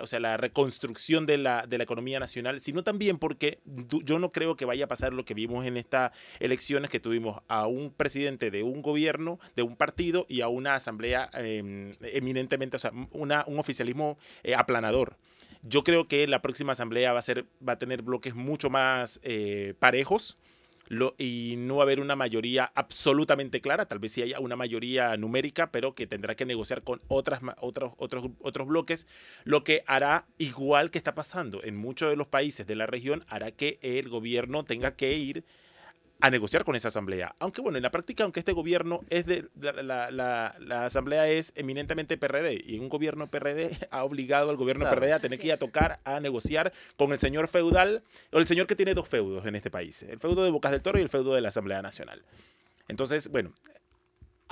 [0.00, 3.60] o sea, la reconstrucción de la, de la economía nacional, sino también porque
[4.04, 7.42] yo no creo que vaya a pasar lo que vimos en estas elecciones que tuvimos
[7.48, 12.76] a un presidente de un gobierno, de un partido y a una asamblea em, eminentemente,
[12.76, 15.16] o sea, una, un oficialismo eh, aplanador.
[15.62, 19.20] Yo creo que la próxima asamblea va a, ser, va a tener bloques mucho más
[19.22, 20.38] eh, parejos
[21.18, 25.16] y no va a haber una mayoría absolutamente clara, tal vez sí haya una mayoría
[25.16, 29.06] numérica, pero que tendrá que negociar con otras, otros, otros, otros bloques,
[29.44, 33.24] lo que hará, igual que está pasando en muchos de los países de la región,
[33.28, 35.44] hará que el gobierno tenga que ir
[36.22, 37.34] a negociar con esa asamblea.
[37.40, 42.16] Aunque bueno, en la práctica, aunque este gobierno es de la, la, asamblea es eminentemente
[42.16, 45.56] PRD y un gobierno PRD ha obligado al gobierno PRD a tener que ir a
[45.56, 49.56] tocar a negociar con el señor feudal o el señor que tiene dos feudos en
[49.56, 52.22] este país, el feudo de Bocas del Toro y el feudo de la Asamblea Nacional.
[52.86, 53.52] Entonces, bueno,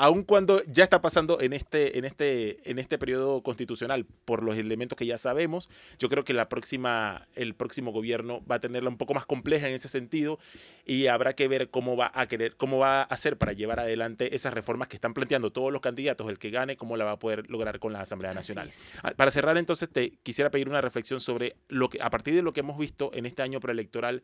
[0.01, 4.57] aun cuando ya está pasando en este, en este, en este periodo constitucional, por los
[4.57, 8.89] elementos que ya sabemos, yo creo que la próxima, el próximo gobierno va a tenerla
[8.89, 10.39] un poco más compleja en ese sentido
[10.87, 14.35] y habrá que ver cómo va a querer, cómo va a hacer para llevar adelante
[14.35, 17.19] esas reformas que están planteando todos los candidatos, el que gane, cómo la va a
[17.19, 18.71] poder lograr con la Asamblea Nacional.
[19.03, 22.41] Ah, para cerrar entonces, te quisiera pedir una reflexión sobre lo que, a partir de
[22.41, 24.23] lo que hemos visto en este año preelectoral,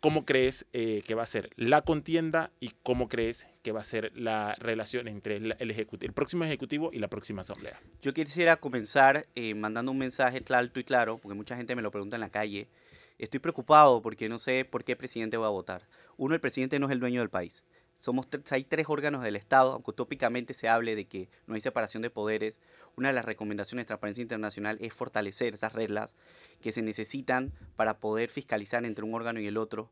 [0.00, 3.84] ¿cómo crees eh, que va a ser la contienda y cómo crees que va a
[3.84, 7.80] ser la relación entre el, próximo Ejecutivo y la próxima Asamblea?
[8.02, 11.90] Yo quisiera comenzar eh, mandando un mensaje alto y claro, porque mucha gente me lo
[11.90, 12.68] pregunta en la calle.
[13.18, 15.88] Estoy preocupado porque no sé por qué presidente voy a votar.
[16.16, 17.64] Uno, el presidente no es el dueño del país.
[17.96, 22.02] Somos, hay tres órganos del Estado, aunque utópicamente se hable de que no hay separación
[22.02, 22.60] de poderes.
[22.96, 26.14] Una de las recomendaciones de Transparencia Internacional es fortalecer esas reglas
[26.60, 29.90] que se necesitan para poder fiscalizar entre un órgano y el otro.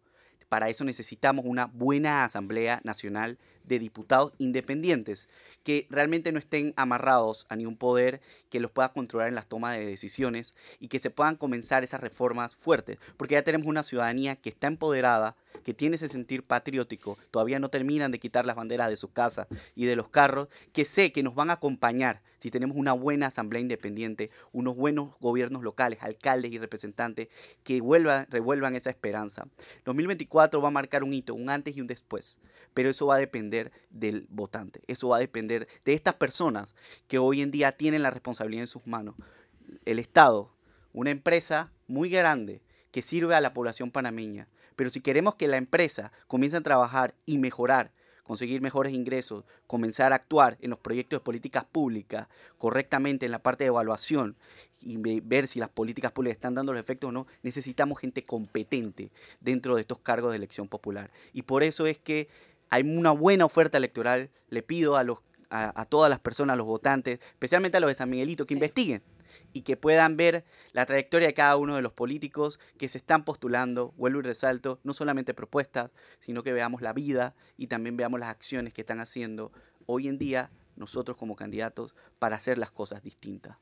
[0.49, 5.29] Para eso necesitamos una buena Asamblea Nacional de diputados independientes
[5.63, 9.77] que realmente no estén amarrados a ningún poder que los pueda controlar en las tomas
[9.77, 14.37] de decisiones y que se puedan comenzar esas reformas fuertes, porque ya tenemos una ciudadanía
[14.37, 18.91] que está empoderada, que tiene ese sentir patriótico, todavía no terminan de quitar las banderas
[18.91, 22.51] de su casa y de los carros, que sé que nos van a acompañar si
[22.51, 27.29] tenemos una buena asamblea independiente, unos buenos gobiernos locales, alcaldes y representantes
[27.63, 29.47] que vuelvan, revuelvan esa esperanza.
[29.87, 32.41] 2024 va a marcar un hito, un antes y un después,
[32.75, 33.54] pero eso va a depender
[33.91, 34.81] del votante.
[34.87, 36.75] Eso va a depender de estas personas
[37.09, 39.15] que hoy en día tienen la responsabilidad en sus manos.
[39.85, 40.51] El Estado,
[40.93, 44.49] una empresa muy grande que sirve a la población panameña.
[44.77, 47.93] Pero si queremos que la empresa comience a trabajar y mejorar,
[48.25, 52.27] conseguir mejores ingresos, comenzar a actuar en los proyectos de políticas públicas
[52.59, 54.37] correctamente en la parte de evaluación
[54.81, 59.11] y ver si las políticas públicas están dando los efectos o no, necesitamos gente competente
[59.41, 61.11] dentro de estos cargos de elección popular.
[61.33, 62.29] Y por eso es que
[62.71, 64.31] hay una buena oferta electoral.
[64.49, 65.19] Le pido a, los,
[65.51, 69.03] a, todas las personas, a los votantes, especialmente a los de San Miguelito, que investiguen
[69.53, 73.25] y que puedan ver la trayectoria de cada uno de los políticos que se están
[73.25, 78.21] postulando, vuelvo y resalto, no solamente propuestas, sino que veamos la vida y también veamos
[78.21, 79.53] las acciones que están haciendo
[79.87, 83.57] hoy en día nosotros como candidatos para hacer las cosas distintas.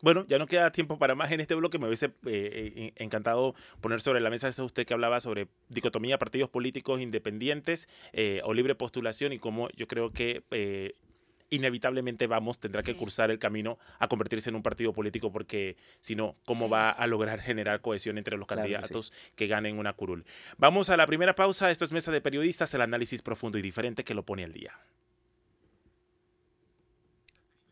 [0.00, 1.78] Bueno, ya no queda tiempo para más en este bloque.
[1.78, 6.18] Me hubiese eh, eh, encantado poner sobre la mesa eso usted que hablaba sobre dicotomía,
[6.18, 10.44] partidos políticos independientes eh, o libre postulación y cómo yo creo que
[11.50, 16.14] inevitablemente vamos, tendrá que cursar el camino a convertirse en un partido político porque si
[16.14, 20.24] no, ¿cómo va a lograr generar cohesión entre los candidatos que, que ganen una curul?
[20.58, 21.70] Vamos a la primera pausa.
[21.70, 24.78] Esto es Mesa de Periodistas, el análisis profundo y diferente que lo pone al día.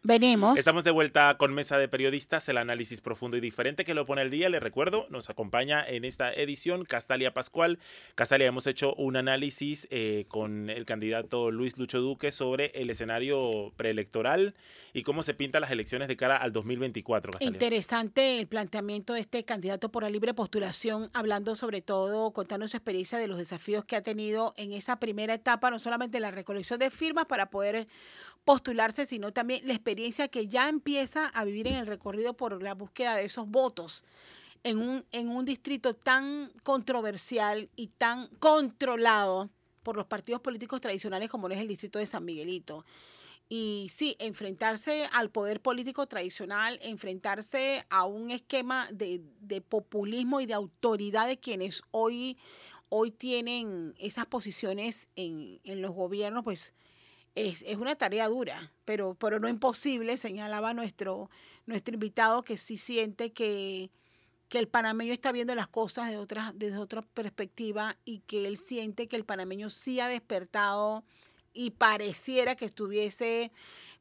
[0.07, 0.57] Venimos.
[0.57, 4.23] Estamos de vuelta con Mesa de Periodistas, el análisis profundo y diferente que lo pone
[4.23, 4.49] el día.
[4.49, 7.81] Le recuerdo, nos acompaña en esta edición Castalia Pascual.
[8.15, 13.73] Castalia, hemos hecho un análisis eh, con el candidato Luis Lucho Duque sobre el escenario
[13.77, 14.55] preelectoral
[14.93, 17.33] y cómo se pintan las elecciones de cara al 2024.
[17.41, 22.77] Interesante el planteamiento de este candidato por la libre postulación, hablando sobre todo, contando su
[22.77, 26.79] experiencia de los desafíos que ha tenido en esa primera etapa, no solamente la recolección
[26.79, 27.89] de firmas para poder
[28.45, 29.96] postularse, sino también la experiencia
[30.31, 34.05] que ya empieza a vivir en el recorrido por la búsqueda de esos votos
[34.63, 39.51] en un, en un distrito tan controversial y tan controlado
[39.83, 42.85] por los partidos políticos tradicionales como es el distrito de San Miguelito.
[43.49, 50.47] Y sí, enfrentarse al poder político tradicional, enfrentarse a un esquema de, de populismo y
[50.47, 52.37] de autoridad de quienes hoy,
[52.89, 56.75] hoy tienen esas posiciones en, en los gobiernos, pues
[57.37, 61.31] es, una tarea dura, pero, pero no imposible, señalaba nuestro,
[61.67, 63.91] nuestro invitado que sí siente que,
[64.49, 68.57] que el panameño está viendo las cosas de otra, desde otra perspectiva y que él
[68.57, 71.05] siente que el panameño sí ha despertado
[71.53, 73.53] y pareciera que estuviese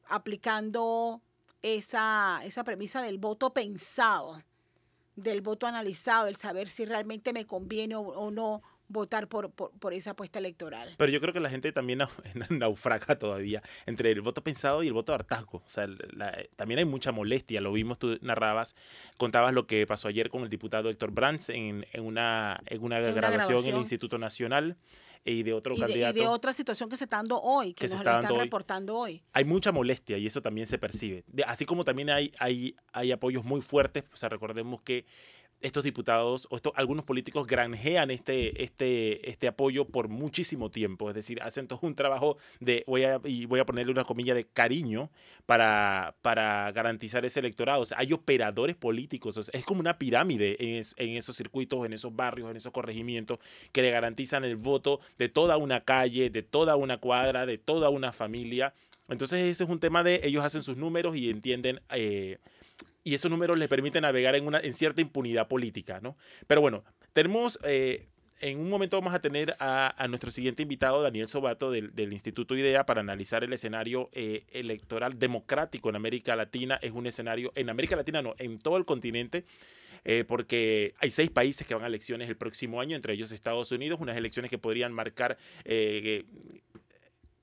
[0.08, 1.20] aplicando
[1.60, 4.42] esa, esa premisa del voto pensado,
[5.14, 10.12] del voto analizado, el saber si realmente me conviene o no votar por, por, esa
[10.12, 10.94] apuesta electoral.
[10.96, 12.00] Pero yo creo que la gente también
[12.50, 15.58] naufraga todavía entre el voto pensado y el voto de hartazgo.
[15.58, 15.86] O sea,
[16.56, 18.74] también hay mucha molestia, lo vimos, tú narrabas,
[19.16, 23.00] contabas lo que pasó ayer con el diputado Héctor Brands en, en, una, en una,
[23.00, 24.76] grabación, en el Instituto Nacional
[25.26, 26.16] y de otro candidato.
[26.16, 29.22] y de otra situación que se está dando hoy, que, nos están reportando hoy.
[29.32, 31.24] Hay mucha molestia y eso también se percibe.
[31.46, 35.04] así como también hay, hay, hay apoyos muy fuertes, o sea, recordemos que
[35.60, 41.08] estos diputados o algunos políticos granjean este, este, este apoyo por muchísimo tiempo.
[41.08, 44.46] Es decir, hacen un trabajo de, voy a, y voy a ponerle una comilla de
[44.46, 45.10] cariño
[45.46, 47.82] para, para garantizar ese electorado.
[47.82, 49.50] O sea, hay operadores políticos.
[49.52, 53.38] es como una pirámide en, en, esos circuitos, en esos barrios, en esos corregimientos
[53.72, 57.88] que le garantizan el voto de toda una calle, de toda una cuadra, de toda
[57.90, 58.74] una familia
[59.08, 61.80] Entonces ese es un tema de ellos hacen sus números y entienden...
[61.90, 62.38] Eh,
[63.06, 66.16] y esos números les permiten navegar en, una, en cierta impunidad política, ¿no?
[66.48, 68.08] Pero bueno, tenemos eh,
[68.40, 72.84] en un momento vamos a tener a, nuestro siguiente invitado, Daniel Sobato, del, Instituto IDEA,
[72.84, 76.80] para analizar el escenario eh, electoral democrático en América Latina.
[76.82, 79.44] Es un escenario, en América Latina no, en todo el continente.
[80.08, 83.72] Eh, porque hay seis países que van a elecciones el próximo año, entre ellos Estados
[83.72, 85.36] Unidos, unas elecciones que podrían marcar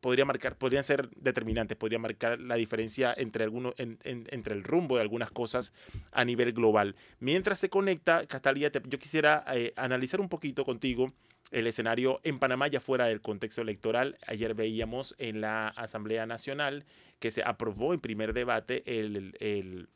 [0.04, 5.02] podría marcar, podrían ser determinantes, podría marcar la diferencia entre, algunos, entre el rumbo de
[5.02, 5.74] algunas cosas
[6.12, 6.96] a nivel global.
[7.22, 11.14] Mientras se conecta, Castalia, yo quisiera eh, analizar un poquito contigo
[11.52, 14.18] el escenario en Panamá ya fuera del contexto electoral.
[14.28, 16.84] Ayer veíamos en la Asamblea Nacional
[17.20, 19.88] que se aprobó en primer debate el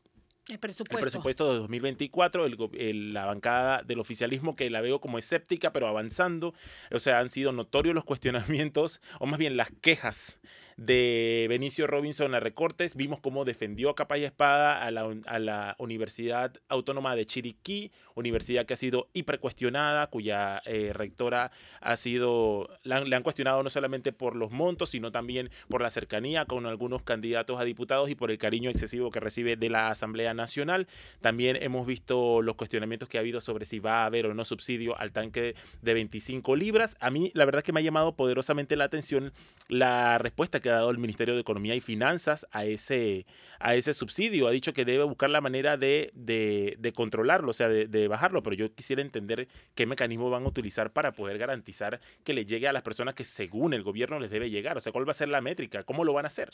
[0.50, 0.98] el presupuesto.
[0.98, 1.54] el presupuesto.
[1.54, 6.54] de 2024, la bancada del oficialismo que la veo como escéptica, pero avanzando.
[6.92, 10.40] O sea, han sido notorios los cuestionamientos, o más bien las quejas
[10.78, 12.96] de Benicio Robinson a recortes.
[12.96, 17.92] Vimos cómo defendió a capa y espada a la, a la Universidad Autónoma de Chiriquí,
[18.14, 24.14] universidad que ha sido hipercuestionada, cuya eh, rectora ha sido, le han cuestionado no solamente
[24.14, 28.30] por los montos, sino también por la cercanía con algunos candidatos a diputados y por
[28.30, 30.88] el cariño excesivo que recibe de la Asamblea Nacional.
[31.22, 34.46] También hemos visto los cuestionamientos que ha habido sobre si va a haber o no
[34.46, 36.98] subsidio al tanque de 25 libras.
[37.00, 39.34] A mí la verdad es que me ha llamado poderosamente la atención
[39.70, 43.26] la respuesta que ha dado el Ministerio de Economía y Finanzas a ese,
[43.60, 44.48] a ese subsidio.
[44.48, 48.56] Ha dicho que debe buscar la manera de, de, controlarlo, o sea, de, bajarlo, pero
[48.56, 52.74] yo quisiera entender qué mecanismo van a utilizar para poder garantizar que le llegue a
[52.74, 54.78] las personas que según el gobierno les debe llegar.
[54.78, 55.84] O sea, ¿cuál va a ser la métrica?
[55.84, 56.52] ¿Cómo lo van a hacer?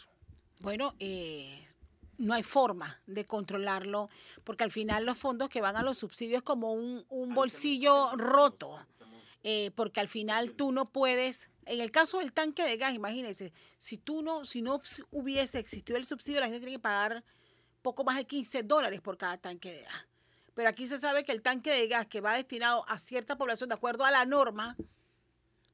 [0.60, 1.68] Bueno, eh,
[2.18, 4.10] no hay forma de controlarlo,
[4.44, 8.12] porque al final los fondos que van a los subsidios es como un, un bolsillo
[8.16, 8.80] roto.
[9.44, 13.54] Eh, porque al final tú no puedes, en el caso del tanque de gas, imagínense,
[13.78, 17.24] si tú no, si no hubiese existido el subsidio, la gente tiene que pagar
[17.82, 20.08] poco más de 15 dólares por cada tanque de gas.
[20.54, 23.70] Pero aquí se sabe que el tanque de gas que va destinado a cierta población
[23.70, 24.78] de acuerdo a la norma,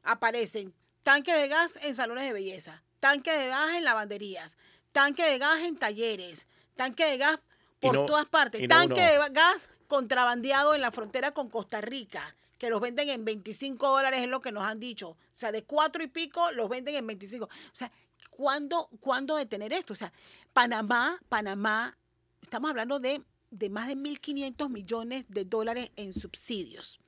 [0.04, 0.74] aparecen
[1.04, 4.58] tanque de gas en salones de belleza, tanque de gas en lavanderías,
[4.92, 7.40] tanque de gas en talleres, tanque de gas
[7.80, 12.82] por todas partes, tanque de gas contrabandeado en la frontera con Costa Rica que los
[12.82, 15.12] venden en 25 dólares, es lo que nos han dicho.
[15.12, 17.46] O sea, de cuatro y pico los venden en 25.
[17.46, 17.92] O sea,
[18.30, 19.94] ¿cuándo, ¿cuándo detener esto?
[19.94, 20.12] O sea,
[20.54, 21.98] Panamá, Panamá,
[22.42, 27.00] estamos hablando de, de más de 1.500 millones de dólares en subsidios.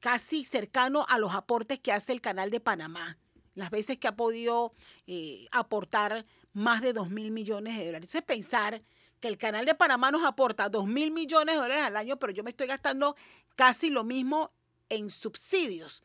[0.00, 3.18] Casi cercano a los aportes que hace el canal de Panamá.
[3.54, 4.72] Las veces que ha podido
[5.06, 8.14] eh, aportar más de 2 mil millones de dólares.
[8.14, 8.82] Entonces, pensar
[9.20, 12.32] que el canal de Panamá nos aporta 2 mil millones de dólares al año, pero
[12.32, 13.16] yo me estoy gastando
[13.56, 14.52] casi lo mismo
[14.88, 16.04] en subsidios,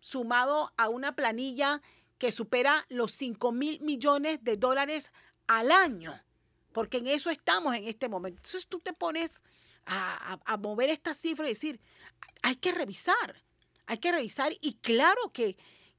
[0.00, 1.82] sumado a una planilla
[2.18, 5.12] que supera los 5 mil millones de dólares
[5.46, 6.18] al año,
[6.72, 8.38] porque en eso estamos en este momento.
[8.38, 9.42] Entonces tú te pones
[9.86, 11.80] a, mover esta cifra y decir,
[12.42, 13.42] hay que revisar,
[13.86, 15.56] hay que revisar y claro que,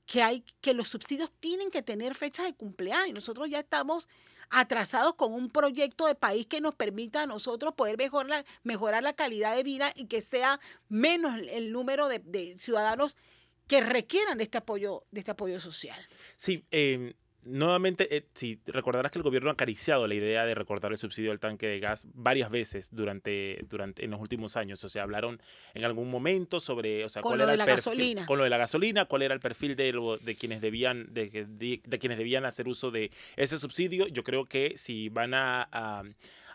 [0.07, 3.13] que, hay, que los subsidios tienen que tener fechas de cumpleaños.
[3.13, 4.07] Nosotros ya estamos
[4.49, 9.13] atrasados con un proyecto de país que nos permita a nosotros poder mejorar, mejorar la
[9.13, 13.17] calidad de vida y que sea menos el número de, ciudadanos
[13.67, 15.99] que requieran de este apoyo, de este apoyo social.
[16.37, 17.13] Sí, eh,
[17.47, 21.31] nuevamente, eh, si recordarás que el gobierno ha acariciado la idea de recortar el subsidio
[21.31, 24.83] al tanque de gas varias veces durante, durante en los últimos años.
[24.83, 25.41] O sea, hablaron
[25.73, 28.25] en algún momento sobre, o sea, con lo de la gasolina.
[28.25, 31.29] Con lo de la gasolina, cuál era el perfil de, de quienes debían, de,
[31.99, 34.07] quienes debían hacer uso de ese subsidio.
[34.07, 35.69] Yo creo que si van a,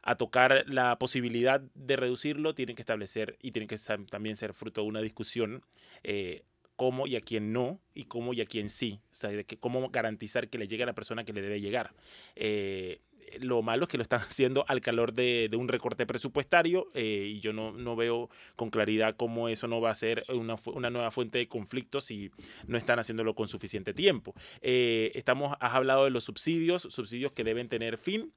[0.02, 3.76] a tocar la posibilidad de reducirlo, tienen que establecer y tienen que
[4.10, 5.64] también ser fruto de una discusión
[6.02, 6.42] eh,
[6.76, 9.00] cómo y a quién no, y cómo y a quién sí.
[9.10, 11.60] O sea, de que, cómo garantizar que le llegue a la persona que le debe
[11.60, 11.94] llegar.
[12.34, 13.00] Eh,
[13.40, 17.40] lo malo es que lo están haciendo al calor de, un recorte presupuestario eh, y
[17.40, 21.10] yo no, no, veo con claridad cómo eso no va a ser una, una, nueva
[21.10, 22.30] fuente de conflicto si
[22.66, 24.34] no están haciéndolo con suficiente tiempo.
[24.60, 28.32] Eh, estamos, has hablado de los subsidios, subsidios que deben tener fin.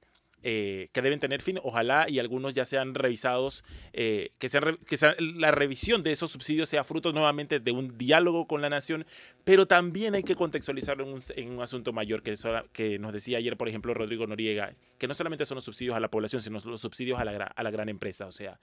[0.48, 1.60] Eh, que deben tener fin.
[1.64, 6.70] Ojalá y algunos ya sean revisados, eh, que, sean, que la revisión de esos subsidios
[6.70, 9.08] sea fruto nuevamente de un diálogo con la nación,
[9.44, 11.04] pero también hay que contextualizarlo
[11.36, 12.36] en un, asunto mayor que,
[12.74, 16.00] que nos decía ayer, por ejemplo, Rodrigo Noriega, que no solamente son los subsidios a
[16.00, 18.28] la población, sino los subsidios a la, a la gran empresa.
[18.28, 18.60] O sea,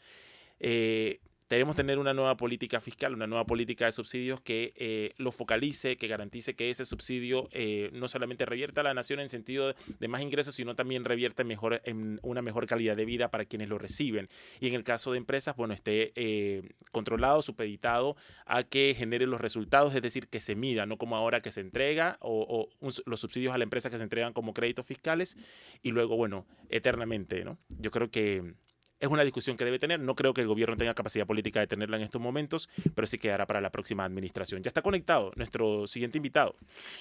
[0.61, 1.18] eh,
[1.53, 5.98] Debemos tener una nueva política fiscal, una nueva política de subsidios que eh, lo focalice,
[5.98, 10.09] que garantice que ese subsidio eh, no solamente revierta a la nación en sentido de
[10.09, 13.76] más ingresos, sino también revierta mejor, en una mejor calidad de vida para quienes lo
[13.76, 14.30] reciben.
[14.61, 19.38] Y en el caso de empresas, bueno, esté eh, controlado, supeditado a que genere los
[19.38, 23.55] resultados, es decir, que se mida, no como ahora que se entrega o, los subsidios
[23.55, 25.36] a la empresa que se entregan como créditos fiscales
[25.82, 27.59] y luego, bueno, eternamente, ¿no?
[27.78, 28.55] Yo creo que
[29.03, 29.98] es una discusión que debe tener.
[29.98, 33.18] No creo que el gobierno tenga capacidad política de tenerla en estos momentos, pero sí
[33.18, 34.62] quedará para la próxima administración.
[34.62, 36.55] Ya está conectado nuestro siguiente invitado.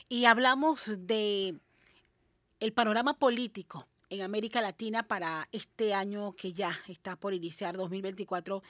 [0.10, 1.54] Y hablamos de
[2.60, 8.62] el panorama político en América Latina para este año que ya está por iniciar, 2024,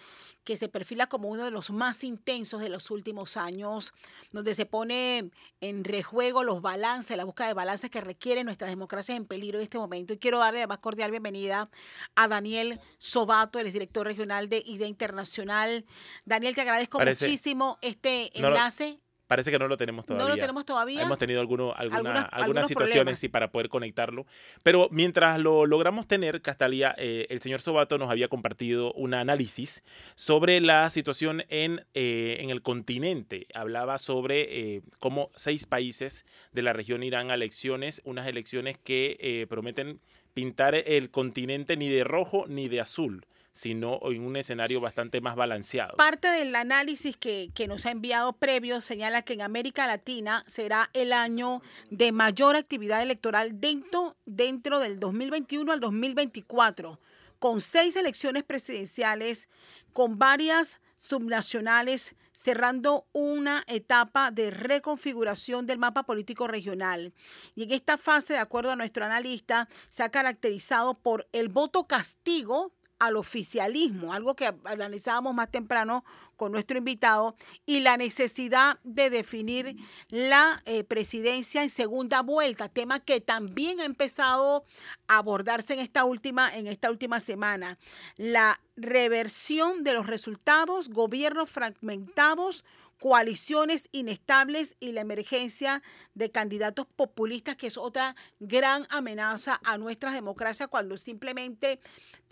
[0.44, 3.92] que se perfila como uno de los más intensos de los últimos años,
[4.32, 9.18] donde se pone en rejuego los balances, la búsqueda de balances que requieren nuestras democracias
[9.18, 10.14] en peligro en este momento.
[10.14, 11.72] Y quiero darle la más cordial bienvenida
[12.16, 15.86] a Daniel Sobato, el director regional de IDEA Internacional.
[16.24, 19.02] Daniel, te agradezco muchísimo este enlace.
[19.32, 20.28] Parece que no lo tenemos todavía.
[20.28, 21.04] No lo tenemos todavía.
[21.04, 24.26] Hemos tenido alguna, algunas, situaciones para poder conectarlo.
[24.62, 29.84] Pero mientras lo logramos tener, Castalia, eh, el señor Sobato nos había compartido un análisis
[30.16, 33.48] sobre la situación en, eh, en el continente.
[33.54, 39.48] Hablaba sobre eh, cómo seis países de la región irán a elecciones, unas elecciones que
[39.50, 40.02] prometen
[40.34, 45.36] pintar el continente ni de rojo ni de azul sino en un escenario bastante más
[45.36, 45.96] balanceado.
[45.98, 51.14] Parte del análisis que, nos ha enviado previo señala que en América Latina será el
[51.14, 57.00] año de mayor actividad electoral dentro, dentro del 2021 al 2024,
[57.40, 59.48] con seis elecciones presidenciales,
[59.94, 67.14] con varias subnacionales, cerrando una etapa de reconfiguración del mapa político regional.
[67.56, 71.86] Y en esta fase, de acuerdo a nuestro analista, se ha caracterizado por el voto
[71.86, 72.72] castigo
[73.02, 77.36] al oficialismo, algo que analizábamos más temprano con nuestro invitado,
[77.66, 79.76] y la necesidad de definir
[80.10, 84.66] la eh, presidencia en segunda vuelta, tema que también ha empezado
[85.08, 87.80] a abordarse en esta última, en esta última semana.
[88.18, 92.64] La reversión de los resultados, gobiernos fragmentados,
[93.02, 95.82] coaliciones inestables y la emergencia
[96.14, 101.80] de candidatos populistas, que es otra gran amenaza a nuestras democracias cuando simplemente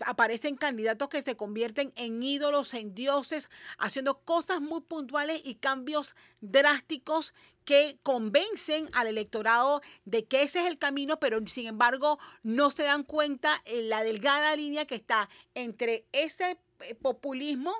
[0.06, 6.14] aparecen candidatos que se convierten en ídolos, en dioses, haciendo cosas muy puntuales y cambios
[6.40, 12.70] drásticos que convencen al electorado de que ese es el camino, pero sin embargo no
[12.70, 17.74] se dan cuenta en la delgada línea que está entre ese eh, populismo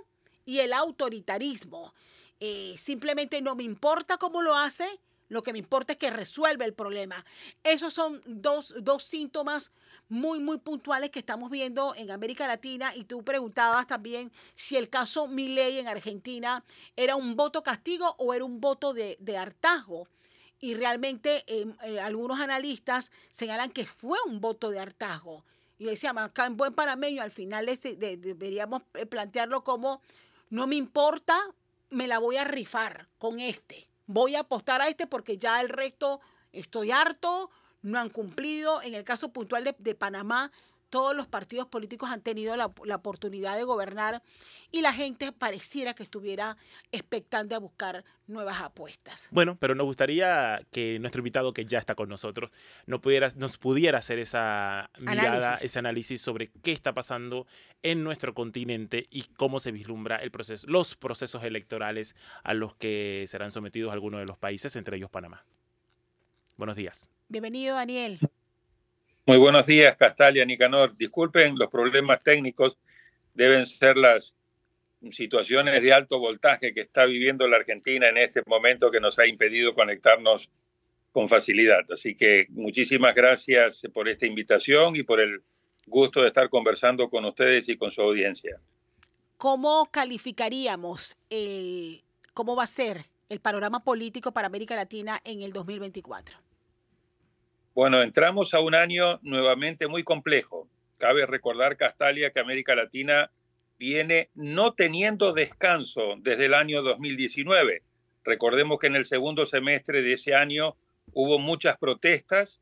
[0.44, 1.94] y el autoritarismo.
[2.40, 6.64] Eh, simplemente no me importa cómo lo hace, lo que me importa es que resuelva
[6.64, 7.24] el problema.
[7.62, 9.70] Esos son dos, síntomas
[10.08, 14.90] muy, muy puntuales que estamos viendo en América Latina y tú preguntabas también si el
[14.90, 16.64] caso Milei en Argentina
[16.96, 20.08] era un voto castigo o era un voto de, hartazgo.
[20.58, 25.44] Y realmente em, eh, algunos analistas señalan que fue un voto de hartazgo.
[25.78, 30.02] Y decíamos, acá en buen parameño, al final deberíamos eh, plantearlo como,
[30.50, 31.40] no me importa
[31.90, 33.88] me la voy a rifar con este.
[34.06, 36.20] Voy a apostar a este porque ya el resto
[36.52, 37.50] estoy harto,
[37.82, 38.82] no han cumplido.
[38.82, 40.50] En el caso puntual de, de Panamá,
[40.90, 44.22] todos los partidos políticos han tenido la, oportunidad de gobernar
[44.70, 46.56] y la gente pareciera que estuviera
[46.92, 49.28] expectante a buscar nuevas apuestas.
[49.30, 52.52] Bueno, pero nos gustaría que nuestro invitado que ya está con nosotros
[52.86, 57.46] no pudiera, nos pudiera hacer esa mirada, ese análisis sobre qué está pasando
[57.82, 63.24] en nuestro continente y cómo se vislumbra el proceso, los procesos electorales a los que
[63.28, 65.44] serán sometidos algunos de los países, entre ellos Panamá.
[66.56, 67.08] Buenos días.
[67.28, 68.18] Bienvenido, Daniel.
[69.30, 70.96] Muy buenos días, Castalia, Nicanor.
[70.96, 72.76] Disculpen los problemas técnicos,
[73.32, 74.34] deben ser las
[75.12, 79.28] situaciones de alto voltaje que está viviendo la Argentina en este momento que nos ha
[79.28, 80.50] impedido conectarnos
[81.12, 81.82] con facilidad.
[81.92, 85.44] Así que muchísimas gracias por esta invitación y por el
[85.86, 88.58] gusto de estar conversando con ustedes y con su audiencia.
[89.36, 92.02] ¿Cómo calificaríamos el,
[92.34, 96.49] cómo va a ser el panorama político para América Latina en el 2024?
[97.80, 100.68] Bueno, entramos a un año nuevamente muy complejo.
[100.98, 103.32] Cabe recordar, Castalia, que América Latina
[103.78, 107.82] viene no teniendo descanso desde el año 2019.
[108.22, 110.76] Recordemos que en el segundo semestre de ese año
[111.14, 112.60] hubo muchas protestas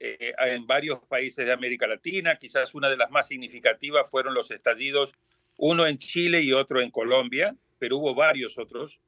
[0.00, 2.36] eh, en varios países de América Latina.
[2.36, 5.12] Quizás una de las más significativas fueron los estallidos,
[5.58, 8.98] uno en Chile y otro en Colombia, pero hubo varios otros.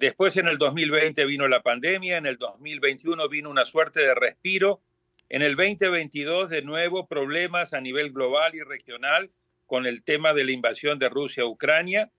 [0.00, 4.80] Después en el 2020 vino la pandemia, en el 2021 vino una suerte de respiro,
[5.28, 9.30] en el 2022 de nuevo problemas a nivel global y regional
[9.66, 12.10] con el tema de la invasión de Rusia a Ucrania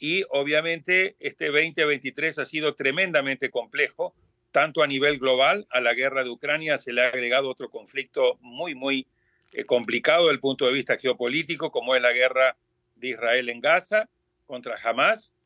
[0.00, 4.16] y obviamente este 2023 ha sido tremendamente complejo,
[4.50, 8.36] tanto a nivel global, a la guerra de Ucrania se le ha agregado otro conflicto
[8.40, 9.06] muy, muy
[9.52, 12.56] eh, complicado desde el punto de vista geopolítico, como es la guerra
[12.96, 14.08] de Israel en Gaza
[14.44, 15.36] contra Hamas.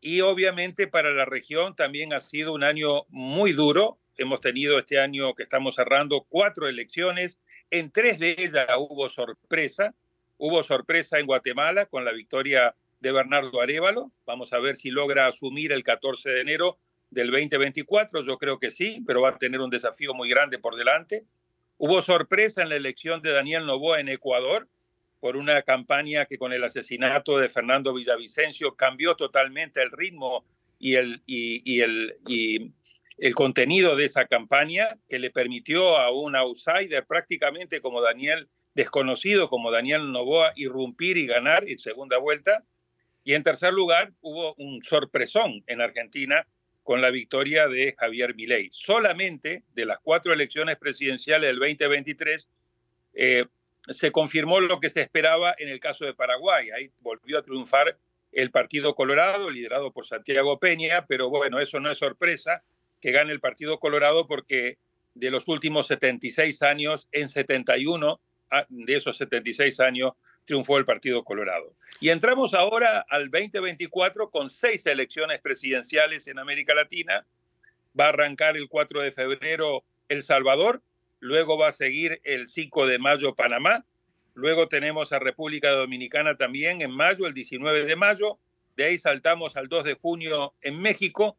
[0.00, 3.98] Y obviamente para la región también ha sido un año muy duro.
[4.16, 7.38] Hemos tenido este año que estamos cerrando cuatro elecciones.
[7.70, 9.94] En tres de ellas hubo sorpresa.
[10.36, 14.12] Hubo sorpresa en Guatemala con la victoria de Bernardo Arevalo.
[14.24, 16.78] Vamos a ver si logra asumir el 14 de enero
[17.10, 18.22] del 2024.
[18.24, 21.24] Yo creo que sí, pero va a tener un desafío muy grande por delante.
[21.76, 24.68] Hubo sorpresa en la elección de Daniel Novoa en Ecuador
[25.20, 30.44] por una campaña que con el asesinato de Fernando Villavicencio cambió totalmente el ritmo
[30.78, 32.72] y el, y, el, y
[33.18, 39.48] el contenido de esa campaña que le permitió a un outsider prácticamente como Daniel, desconocido
[39.48, 42.64] como Daniel Novoa, irrumpir y ganar en segunda vuelta.
[43.24, 46.46] Y en tercer lugar, hubo un sorpresón en Argentina
[46.84, 48.68] con la victoria de Javier Milei.
[48.70, 52.48] Solamente de las cuatro elecciones presidenciales del 2023
[53.14, 53.44] eh,
[53.90, 56.70] se confirmó lo que se esperaba en el caso de Paraguay.
[56.70, 57.98] Ahí volvió a triunfar
[58.32, 62.62] el Partido Colorado, liderado por Santiago Peña, pero bueno, eso no es sorpresa
[63.00, 64.78] que gane el Partido Colorado porque
[65.14, 68.20] de los últimos 76 años, en 71
[68.50, 70.12] ah, de esos 76 años
[70.44, 71.74] triunfó el Partido Colorado.
[72.00, 77.26] Y entramos ahora al 2024 con seis elecciones presidenciales en América Latina.
[77.98, 80.82] Va a arrancar el 4 de febrero El Salvador,
[81.20, 83.84] luego va a seguir el 5 de mayo Panamá,
[84.34, 88.38] luego tenemos a República Dominicana también en mayo, el 19 de mayo,
[88.78, 91.36] de ahí saltamos al 2 de junio en México.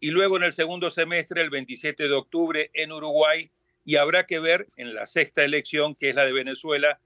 [0.00, 3.48] Y luego en el segundo semestre, el 27 de octubre en Uruguay,
[3.84, 6.98] y habrá que ver en la sexta elección, que es la de Venezuela,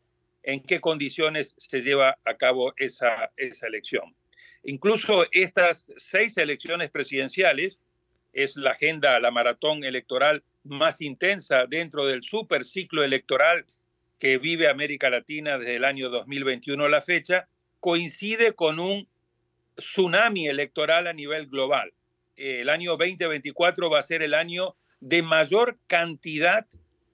[0.43, 4.17] en qué condiciones se lleva a cabo esa, esa elección.
[4.63, 7.79] Incluso estas seis elecciones presidenciales
[8.33, 13.67] es la agenda, la maratón electoral más intensa dentro del super ciclo electoral
[14.19, 17.47] que vive América Latina desde el año 2021 a la fecha,
[17.81, 19.09] coincide con un
[19.77, 21.93] tsunami electoral a nivel global.
[22.37, 26.67] El año 2024 va a ser el año de mayor cantidad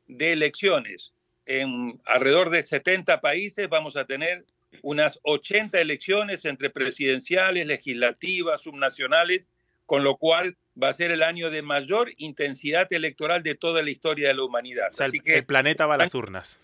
[0.06, 1.12] de elecciones
[1.50, 4.44] en alrededor de 70 países vamos a tener
[4.82, 9.48] unas 80 elecciones entre presidenciales, legislativas, subnacionales,
[9.90, 13.90] con lo cual va a ser el año de mayor intensidad electoral de toda la
[13.90, 14.86] historia de la humanidad.
[14.96, 16.62] Así el, que, el planeta va a las urnas.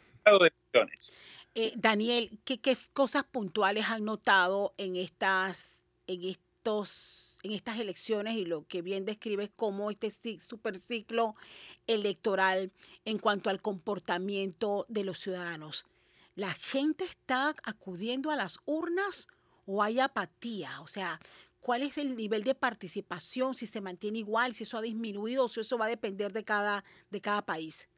[1.56, 8.36] Eh, Daniel, ¿qué, ¿qué, cosas puntuales han notado en estas, en estos en estas elecciones
[8.36, 11.34] y lo que bien describes como este superciclo
[11.88, 12.70] electoral
[13.04, 15.88] en cuanto al comportamiento de los ciudadanos.
[16.36, 19.26] ¿La gente está acudiendo a las urnas
[19.64, 20.80] o hay apatía?
[20.80, 21.20] O sea,
[21.66, 23.52] ¿cuál es el nivel de participación?
[23.52, 26.84] Si se mantiene igual, si eso ha disminuido si eso va a depender de cada,
[27.10, 27.88] de cada país.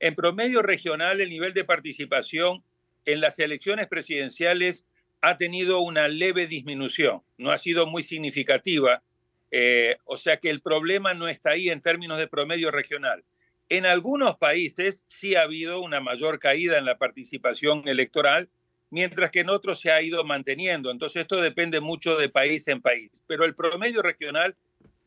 [0.00, 2.64] En promedio regional, el nivel de participación
[3.04, 4.86] en las elecciones presidenciales
[5.20, 9.04] ha tenido una leve disminución, no ha sido muy significativa,
[9.52, 13.24] eh, o sea que el problema no está ahí en términos de promedio regional.
[13.68, 18.48] En algunos países sí ha habido una mayor caída en la participación electoral,
[18.90, 20.90] mientras que en otros se ha ido manteniendo.
[20.90, 24.56] Entonces esto depende mucho de país en país, pero el promedio regional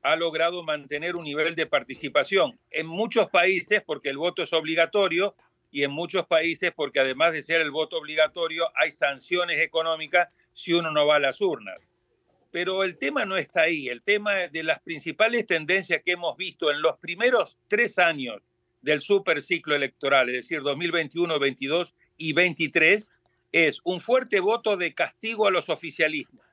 [0.04, 2.60] ha logrado mantener un nivel de participación.
[2.72, 5.36] En muchos países, porque el voto es obligatorio,
[5.72, 10.74] y en muchos países porque además de ser el voto obligatorio hay sanciones económicas si
[10.74, 11.80] uno no va a las urnas.
[12.52, 16.70] Pero el tema no está ahí, el tema de las principales tendencias que hemos visto
[16.70, 18.42] en los primeros tres años
[18.82, 23.10] del superciclo electoral, es decir, 2021, 22 y 23,
[23.52, 26.46] es un fuerte voto de castigo a los oficialismos.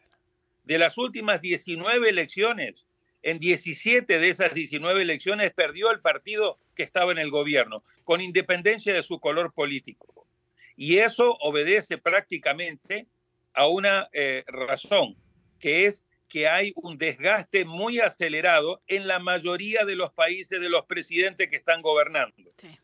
[0.65, 2.87] De las últimas 19 elecciones,
[3.23, 8.21] en 17 de esas 19 elecciones perdió el partido que estaba en el gobierno, con
[8.21, 10.27] independencia de su color político.
[10.77, 13.09] Y eso obedece prácticamente
[13.53, 15.17] a una eh, razón,
[15.59, 20.69] que es que hay un desgaste muy acelerado en la mayoría de los países de
[20.69, 22.53] los presidentes que están gobernando.
[22.59, 22.79] Sí.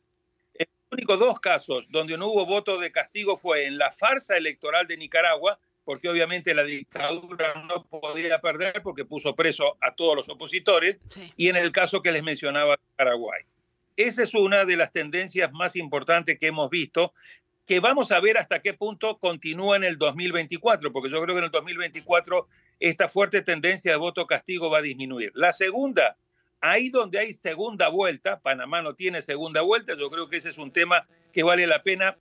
[0.94, 4.96] Únicos dos casos donde no hubo voto de castigo fue en la farsa electoral de
[4.96, 11.00] Nicaragua, porque obviamente la dictadura no podía perder porque puso preso a todos los opositores,
[11.36, 13.42] y en el caso que les mencionaba Paraguay.
[13.96, 17.12] Esa es una de las tendencias más importantes que hemos visto,
[17.66, 21.40] que vamos a ver hasta qué punto continúa en el 2024, porque yo creo que
[21.40, 22.46] en el 2024
[22.78, 25.32] esta fuerte tendencia de voto castigo va a disminuir.
[25.34, 26.16] La segunda,
[26.64, 30.56] ahí donde hay segunda vuelta, Panamá no tiene segunda vuelta, yo creo que ese es
[30.56, 32.16] un tema que vale la pena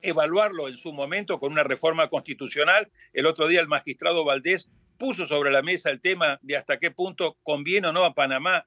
[0.00, 2.88] evaluarlo en su momento con una reforma constitucional.
[3.12, 6.92] El otro día el magistrado Valdés puso sobre la mesa el tema de hasta qué
[6.92, 8.64] punto conviene o no a Panamá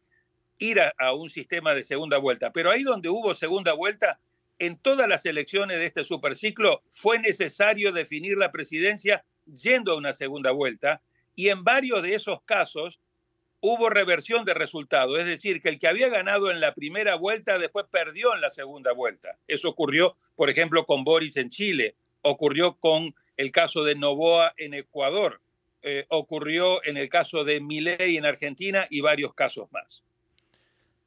[0.59, 2.51] ir a, un sistema de segunda vuelta.
[2.51, 4.19] Pero ahí donde hubo segunda vuelta,
[4.59, 10.11] en todas las elecciones de este superciclo fue necesario definir la presidencia yendo a una
[10.11, 11.01] segunda vuelta
[11.33, 12.99] y en varios de esos casos
[13.65, 17.57] hubo reversión de resultado, es decir, que el que había ganado en la primera vuelta
[17.57, 19.37] después perdió en la segunda vuelta.
[19.47, 24.73] Eso ocurrió, por ejemplo, con Boris en Chile, ocurrió con el caso de Novoa en
[24.73, 25.39] Ecuador,
[25.81, 30.03] eh, ocurrió en el caso de Milei en Argentina y varios casos más.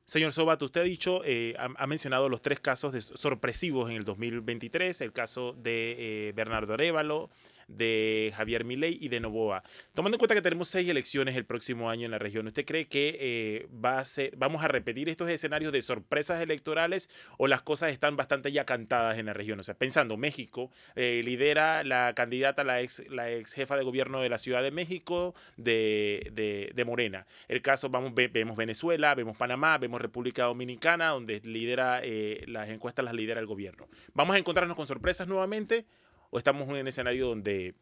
[0.07, 4.99] Señor Sobat, usted ha dicho, eh, ha, mencionado los tres casos sorpresivos en el 2023,
[5.03, 7.29] el caso de eh, Bernardo Arevalo,
[7.69, 9.63] de Javier Milei y de Novoa.
[9.95, 12.87] Tomando en cuenta que tenemos seis elecciones el próximo año en la región, ¿usted cree
[12.87, 17.09] que eh, va a ser, vamos a repetir estos escenarios de sorpresas electorales
[17.39, 19.61] o las cosas están bastante ya cantadas en la región?
[19.61, 24.21] O sea, pensando, México eh, lidera la candidata, la ex, la ex jefa de gobierno
[24.21, 26.31] de la Ciudad de México de,
[26.75, 27.27] de, Morena.
[27.49, 33.05] El caso, vamos, vemos Venezuela, vemos Panamá, vemos República Dominicana, donde lidera eh, las encuestas
[33.05, 33.89] las lidera el gobierno.
[34.15, 35.85] ¿Vamos a encontrarnos con sorpresas nuevamente
[36.31, 37.75] o estamos en un escenario donde,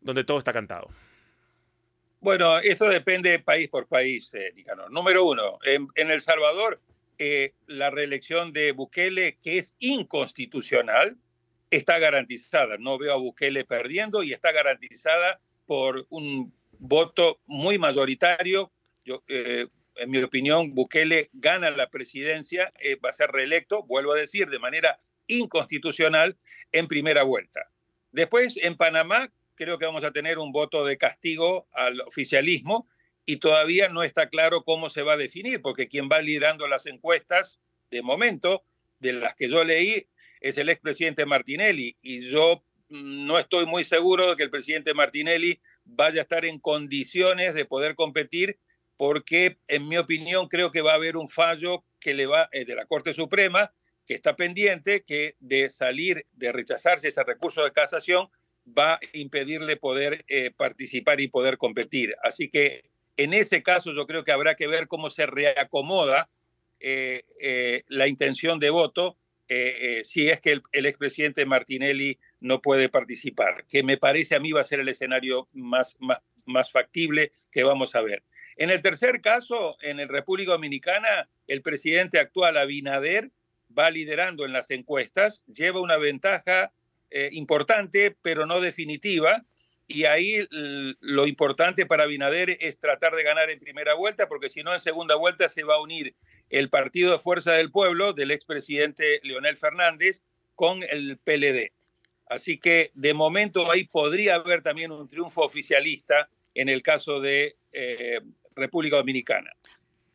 [0.00, 0.88] donde todo está cantado?
[2.20, 4.52] Bueno, eso depende país por país, eh,
[4.90, 6.80] Número uno, en, El Salvador,
[7.18, 11.18] eh, la reelección de Bukele, que es inconstitucional,
[11.70, 12.76] está garantizada.
[12.78, 18.72] No veo a Bukele perdiendo y está garantizada por un voto muy mayoritario.
[19.04, 19.66] Yo, eh,
[19.96, 24.48] en mi opinión, Bukele gana la presidencia, eh, va a ser reelecto, vuelvo a decir,
[24.48, 26.36] de manera inconstitucional
[26.72, 27.70] en primera vuelta.
[28.14, 32.88] Después, en Panamá, creo que vamos a tener un voto de castigo al oficialismo
[33.26, 36.86] y todavía no está claro cómo se va a definir, porque quien va liderando las
[36.86, 37.58] encuestas,
[37.90, 38.62] de momento,
[39.00, 40.06] de las que yo leí,
[40.40, 41.96] es el expresidente Martinelli.
[42.02, 46.60] Y yo no estoy muy seguro de que el presidente Martinelli vaya a estar en
[46.60, 48.56] condiciones de poder competir,
[48.96, 52.64] porque en mi opinión creo que va a haber un fallo que le va eh,
[52.64, 53.72] de la Corte Suprema
[54.06, 58.28] que está pendiente, que de salir, de rechazarse ese recurso de casación,
[58.66, 62.14] va a impedirle poder eh, participar y poder competir.
[62.22, 66.28] Así que en ese caso yo creo que habrá que ver cómo se reacomoda
[66.80, 69.16] eh, eh, la intención de voto
[70.02, 74.50] si es que el, el, expresidente Martinelli no puede participar, que me parece a mí
[74.50, 78.24] va a ser el escenario más, más, más factible que vamos a ver.
[78.56, 83.30] En el tercer caso, en el República Dominicana, el presidente actual, Abinader,
[83.76, 86.72] va liderando en las encuestas, lleva una ventaja
[87.10, 89.44] eh, importante, pero no definitiva.
[89.86, 94.62] Y ahí lo importante para Binader es tratar de ganar en primera vuelta, porque si
[94.62, 96.14] no, en segunda vuelta se va a unir
[96.48, 100.22] el Partido de Fuerza del Pueblo del expresidente Leonel Fernández
[100.54, 101.72] con el PLD.
[102.26, 107.56] Así que de momento ahí podría haber también un triunfo oficialista en el caso de
[107.72, 108.20] eh,
[108.56, 109.50] República Dominicana.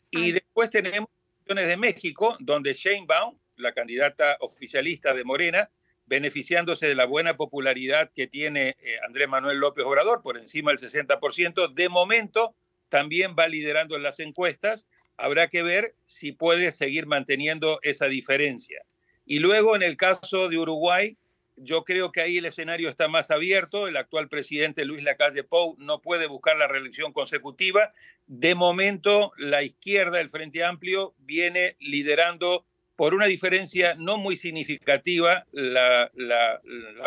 [0.10, 1.10] Y después tenemos
[1.56, 5.70] de México, donde Shane Baum la candidata oficialista de Morena,
[6.06, 10.80] beneficiándose de la buena popularidad que tiene eh, Andrés Manuel López Obrador, por encima del
[10.80, 11.74] 60%.
[11.74, 12.56] De momento,
[12.90, 14.88] también va liderando en las encuestas.
[15.18, 18.84] Habrá que ver si puede seguir manteniendo esa diferencia.
[19.26, 21.18] Y luego, en el caso de Uruguay,
[21.62, 23.88] yo creo que ahí el escenario está más abierto.
[23.88, 27.92] El actual presidente Luis Lacalle Pou no puede buscar la reelección consecutiva.
[28.26, 32.66] De momento, la izquierda, el Frente Amplio, viene liderando
[33.00, 36.12] por una diferencia no muy significativa la,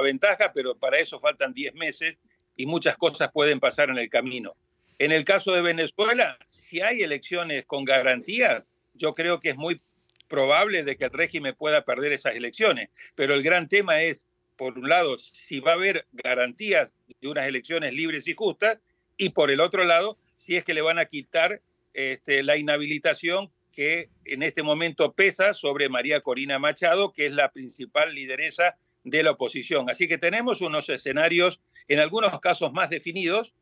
[0.02, 2.16] ventaja, pero para eso faltan 10 meses
[2.56, 4.56] y muchas cosas pueden pasar en el camino.
[4.98, 9.82] En el caso de Venezuela, si hay elecciones con garantías, yo creo que es muy
[10.28, 14.26] probable de que el régimen pueda perder esas elecciones, pero el gran tema es,
[14.56, 18.78] por un lado, si va a haber garantías de unas elecciones libres y justas,
[19.18, 21.60] y por el otro lado, si es que le van a quitar
[21.92, 27.50] este, la inhabilitación que en este momento pesa sobre María Corina Machado, que es la
[27.50, 29.90] principal lideresa de la oposición.
[29.90, 33.54] Así que tenemos unos escenarios, en algunos casos más definidos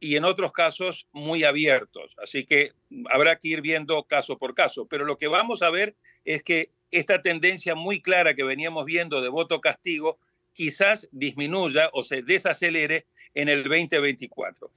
[0.00, 2.16] y en otros casos muy abiertos.
[2.20, 2.72] Así que
[3.10, 4.86] habrá que ir viendo caso por caso.
[4.86, 5.94] Pero lo que vamos a ver
[6.24, 10.18] es que esta tendencia muy clara que veníamos viendo de voto castigo
[10.52, 14.70] quizás disminuya o se desacelere en el 2024.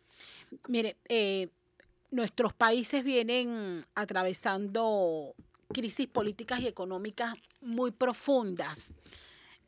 [0.68, 1.48] Mire, eh,
[2.16, 5.36] nuestros países vienen atravesando
[5.74, 8.94] crisis políticas y económicas muy profundas,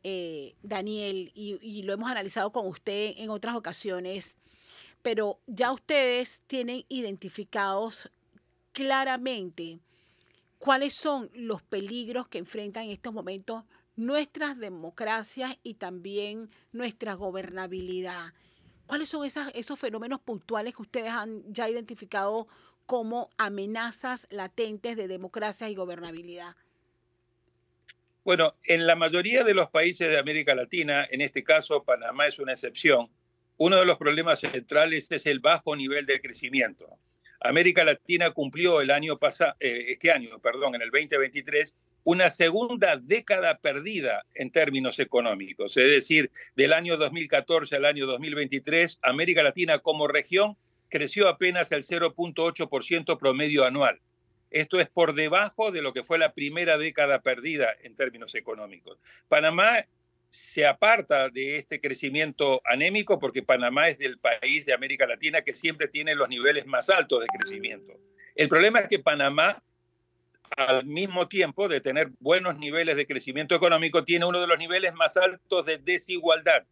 [0.03, 4.37] eh, Daniel, y, lo hemos analizado con usted en otras ocasiones,
[5.01, 8.09] pero ya ustedes tienen identificados
[8.71, 9.79] claramente
[10.57, 13.65] cuáles son los peligros que enfrentan en estos momentos
[13.97, 18.33] nuestras democracias y también nuestra gobernabilidad.
[18.87, 22.47] ¿Cuáles son esos fenómenos puntuales que ustedes han ya identificado
[22.85, 26.55] como amenazas latentes de democracia y gobernabilidad?
[28.23, 32.39] Bueno, en la mayoría de los países de América Latina, en este caso Panamá es
[32.39, 33.09] una excepción,
[33.57, 36.97] uno de los problemas centrales es el bajo nivel de crecimiento.
[37.39, 41.75] América Latina cumplió el año pasado, eh, este año, perdón, en el 2023,
[42.07, 45.75] una segunda década perdida en términos económicos.
[45.75, 50.55] Es decir, del año 2014 al año 2023, América Latina como región
[50.87, 53.99] creció apenas el 0.8% promedio anual.
[54.51, 58.97] Esto es por debajo de lo que fue la primera década perdida en términos económicos.
[59.27, 59.85] Panamá
[60.29, 65.57] se aparta de este crecimiento anémico porque Panamá es del país de América Latina que
[65.57, 67.99] siempre tiene los niveles más altos de crecimiento.
[68.33, 69.61] El problema es que Panamá,
[70.55, 74.93] al mismo tiempo de tener buenos niveles de crecimiento económico, tiene uno de los niveles
[74.93, 76.63] más altos de desigualdad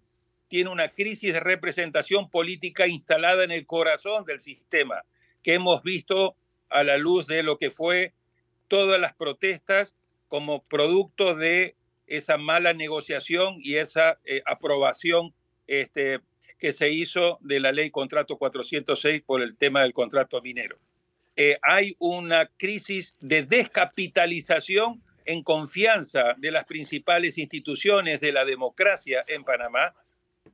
[0.47, 5.03] tiene una crisis de representación política instalada en el corazón del sistema,
[5.43, 6.36] que hemos visto
[6.69, 8.13] a la luz de lo que fue
[8.67, 9.95] todas las protestas
[10.28, 11.76] como producto de
[12.07, 15.34] esa mala negociación y esa eh, aprobación
[15.67, 16.19] este,
[16.59, 20.78] que se hizo de la ley contrato 406 por el tema del contrato minero.
[21.36, 29.25] Eh, hay una crisis de descapitalización en confianza de las principales instituciones de la democracia
[29.27, 29.93] en Panamá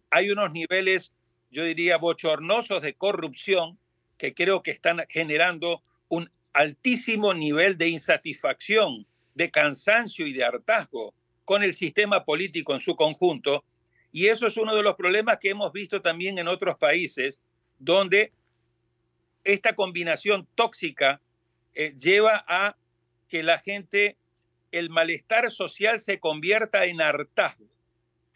[0.10, 1.14] hay unos niveles,
[1.50, 3.78] yo diría, bochornosos de corrupción
[4.18, 11.14] que creo que están generando un altísimo nivel de insatisfacción, de cansancio y de hartazgo
[11.46, 13.64] con el sistema político en su conjunto.
[14.12, 17.42] Y eso es uno de los problemas que hemos visto también en otros países,
[17.80, 18.32] donde
[19.44, 21.22] esta combinación tóxica
[21.74, 22.76] eh, lleva a
[23.28, 24.18] que la gente,
[24.72, 27.68] el malestar social se convierta en hartazgo.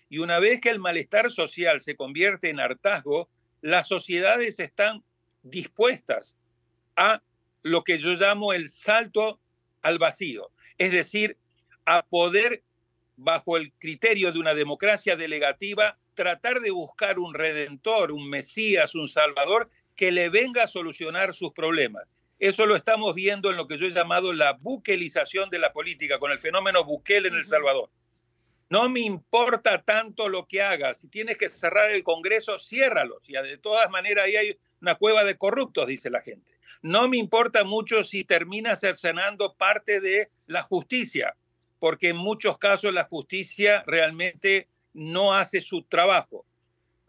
[0.10, 3.30] Y una vez que el malestar social se convierte en hartazgo,
[3.62, 5.04] las sociedades están
[5.44, 6.36] dispuestas
[6.96, 7.22] a
[7.64, 9.40] lo que yo llamo el salto
[9.82, 11.38] al vacío, es decir,
[11.86, 12.64] a poder,
[13.18, 19.08] bajo el criterio de una democracia delegativa, tratar de buscar un redentor, un mesías, un
[19.08, 22.08] salvador que le venga a solucionar sus problemas.
[22.38, 26.20] Eso lo estamos viendo en lo que yo he llamado la buquelización de la política,
[26.20, 27.90] con el fenómeno Bukele en El Salvador.
[28.68, 31.00] No me importa tanto lo que hagas.
[31.00, 33.22] Si tienes que cerrar el Congreso, ciérralo.
[33.26, 36.58] Y de todas maneras ahí hay una cueva de corruptos, dice la gente.
[36.82, 41.38] No me importa mucho si termina cercenando parte de la justicia,
[41.80, 46.46] porque en muchos casos la justicia realmente no hace su trabajo.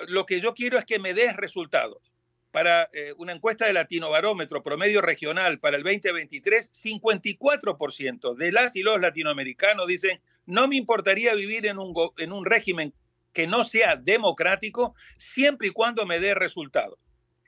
[0.08, 2.15] Lo que yo quiero es que me des resultados
[2.56, 8.76] para eh, una encuesta de Latino Barómetro promedio regional para el 2023, 54% de las
[8.76, 12.94] y los latinoamericanos dicen, no me importaría vivir en un, en un régimen
[13.34, 16.98] que no sea democrático siempre y cuando me dé resultados.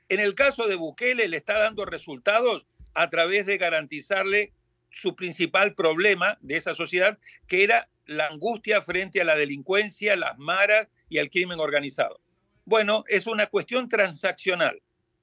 [0.09, 4.53] En el caso de Bukele le está dando resultados a través de garantizarle
[4.91, 10.37] su principal problema de esa sociedad, que era la angustia frente a la delincuencia, las
[10.37, 12.21] maras y al crimen organizado.
[12.63, 14.79] Bueno, es una cuestión transaccional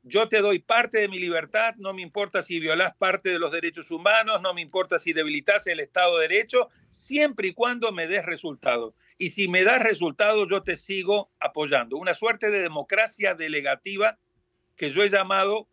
[0.09, 3.51] yo te doy parte de mi libertad, no me importa si violas parte de los
[3.51, 8.07] derechos humanos, no me importa si debilitas el Estado de Derecho, siempre y cuando me
[8.07, 8.95] des resultados.
[9.19, 11.97] Y si me das resultados, yo te sigo apoyando.
[11.97, 14.17] Una suerte de democracia delegativa
[14.77, 15.67] que yo he llamado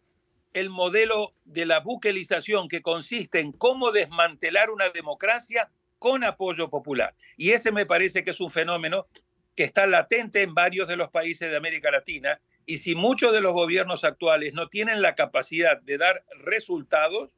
[0.53, 5.69] el modelo de la buquelización, que consiste en cómo desmantelar una democracia
[5.99, 7.13] con apoyo popular.
[7.37, 9.05] Y ese me parece que es un fenómeno
[9.55, 13.41] que está latente en varios de los países de América Latina y si muchos de
[13.41, 17.37] los gobiernos actuales no tienen la capacidad de dar resultados,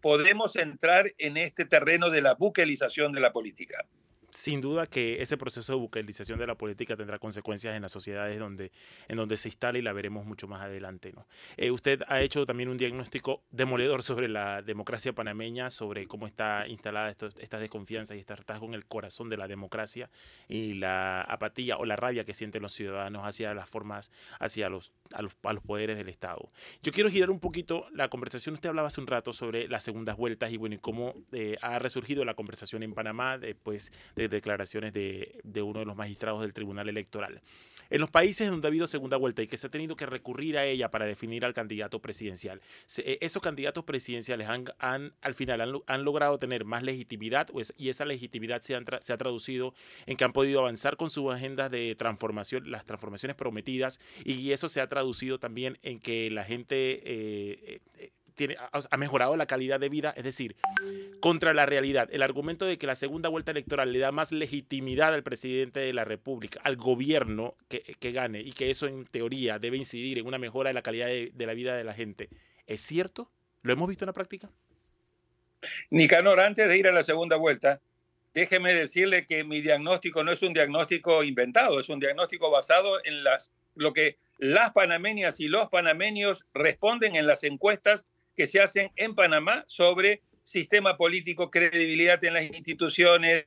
[0.00, 3.86] podemos entrar en este terreno de la buquelización de la política
[4.38, 8.38] sin duda que ese proceso de bucalización de la política tendrá consecuencias en las sociedades
[8.38, 8.70] donde,
[9.08, 11.12] en donde se instala y la veremos mucho más adelante.
[11.12, 11.26] ¿no?
[11.56, 16.68] Eh, usted ha hecho también un diagnóstico demoledor sobre la democracia panameña, sobre cómo está
[16.68, 20.08] instalada esta desconfianza y este hartazgo en el corazón de la democracia
[20.46, 24.92] y la apatía o la rabia que sienten los ciudadanos hacia las formas, hacia los,
[25.14, 26.48] a, los, a los poderes del Estado.
[26.80, 28.54] Yo quiero girar un poquito la conversación.
[28.54, 31.80] Usted hablaba hace un rato sobre las segundas vueltas y bueno, y cómo eh, ha
[31.80, 36.88] resurgido la conversación en Panamá después de declaraciones de, uno de los magistrados del Tribunal
[36.88, 37.40] Electoral.
[37.90, 40.58] En los países donde ha habido segunda vuelta y que se ha tenido que recurrir
[40.58, 42.60] a ella para definir al candidato presidencial,
[42.98, 48.60] eh, esos candidatos presidenciales han, al final han, logrado tener más legitimidad y esa legitimidad
[48.60, 49.74] se, ha traducido
[50.06, 54.68] en que han podido avanzar con sus agendas de transformación, las transformaciones prometidas y eso
[54.68, 57.00] se ha traducido también en que la gente...
[57.04, 58.10] Eh, eh
[58.90, 60.56] ha mejorado la calidad de vida, es decir,
[61.20, 62.08] contra la realidad.
[62.12, 65.92] El argumento de que la segunda vuelta electoral le da más legitimidad al presidente de
[65.92, 70.38] la República, al gobierno que, gane y que eso en teoría debe incidir en una
[70.38, 72.28] mejora de la calidad de, de la vida de la gente,
[72.66, 73.30] ¿es cierto?
[73.62, 74.50] ¿Lo hemos visto en la práctica?
[75.90, 77.80] Nicanor, antes de ir a la segunda vuelta,
[78.34, 83.24] déjeme decirle que mi diagnóstico no es un diagnóstico inventado, es un diagnóstico basado en
[83.24, 88.06] las, lo que las panameñas y los panameños responden en las encuestas
[88.38, 93.46] que se hacen en Panamá sobre sistema político, credibilidad en las instituciones,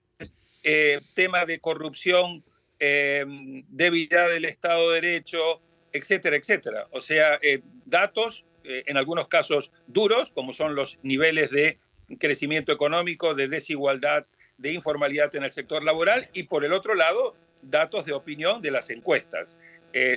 [0.63, 2.43] eh, temas de corrupción,
[2.77, 3.25] eh,
[3.69, 5.61] debilidad del Estado de Derecho,
[5.93, 6.87] etcétera, etcétera.
[6.91, 11.77] O sea, eh, datos, en algunos casos duros, como son los niveles de
[12.19, 14.27] crecimiento económico, de desigualdad,
[14.57, 18.71] de informalidad en el sector laboral y por el otro lado, datos de opinión de
[18.71, 19.57] las encuestas.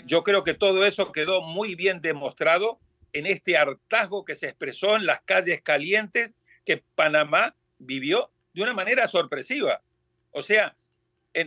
[0.04, 2.78] Yo creo que todo eso quedó muy bien demostrado
[3.14, 6.34] en este hartazgo que se expresó en las calles calientes
[6.66, 9.82] que Panamá vivió de una manera sorpresiva.
[10.32, 10.74] O sea,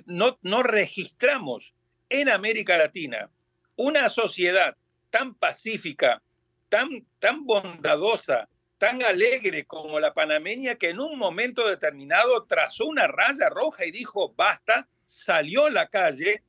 [0.06, 1.76] no, no registramos
[2.10, 3.30] en América Latina
[3.76, 4.76] una sociedad
[5.10, 6.24] tan pacífica,
[6.70, 13.08] tan, tan bondadosa, tan alegre como la panameña que en un momento determinado trazó una
[13.08, 16.44] raya roja y dijo basta, salió a la calle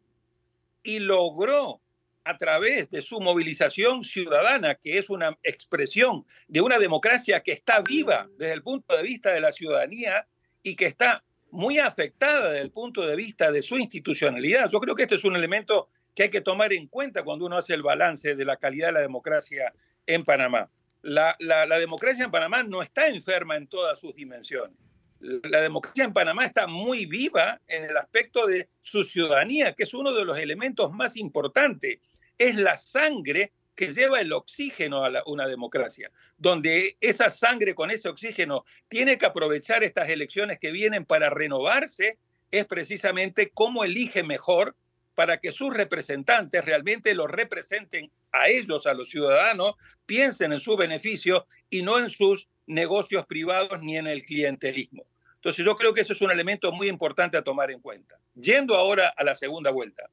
[0.82, 1.80] y logró
[2.28, 7.80] a través de su movilización ciudadana, que es una expresión de una democracia que está
[7.80, 10.26] viva desde el punto de vista de la ciudadanía
[10.62, 14.70] y que está muy afectada desde el punto de vista de su institucionalidad.
[14.70, 17.56] Yo creo que este es un elemento que hay que tomar en cuenta cuando uno
[17.56, 19.72] hace el balance de la calidad de la democracia
[20.06, 20.70] en Panamá
[21.02, 24.76] la, democracia en Panamá no está enferma en todas sus dimensiones.
[25.20, 29.94] La democracia en Panamá está muy viva en el aspecto de su ciudadanía, que es
[29.94, 31.98] uno de los elementos más importantes.
[32.38, 38.08] Es la sangre que lleva el oxígeno a una democracia, donde esa sangre con ese
[38.08, 42.18] oxígeno tiene que aprovechar estas elecciones que vienen para renovarse,
[42.50, 44.74] es precisamente cómo elige mejor
[45.14, 49.74] para que sus representantes realmente lo representen a ellos, a los ciudadanos,
[50.06, 55.06] piensen en su beneficio y no en sus negocios privados ni en el clientelismo.
[55.36, 58.18] Entonces yo creo que eso es un elemento muy importante a tomar en cuenta.
[58.34, 60.10] Yendo ahora a la segunda vuelta.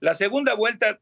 [0.00, 1.00] La segunda vuelta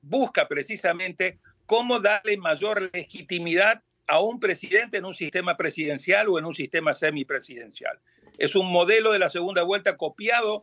[0.00, 6.46] busca precisamente cómo darle mayor legitimidad a un presidente en un sistema presidencial o en
[6.46, 8.00] un sistema semipresidencial.
[8.38, 10.62] Es un modelo de la segunda vuelta copiado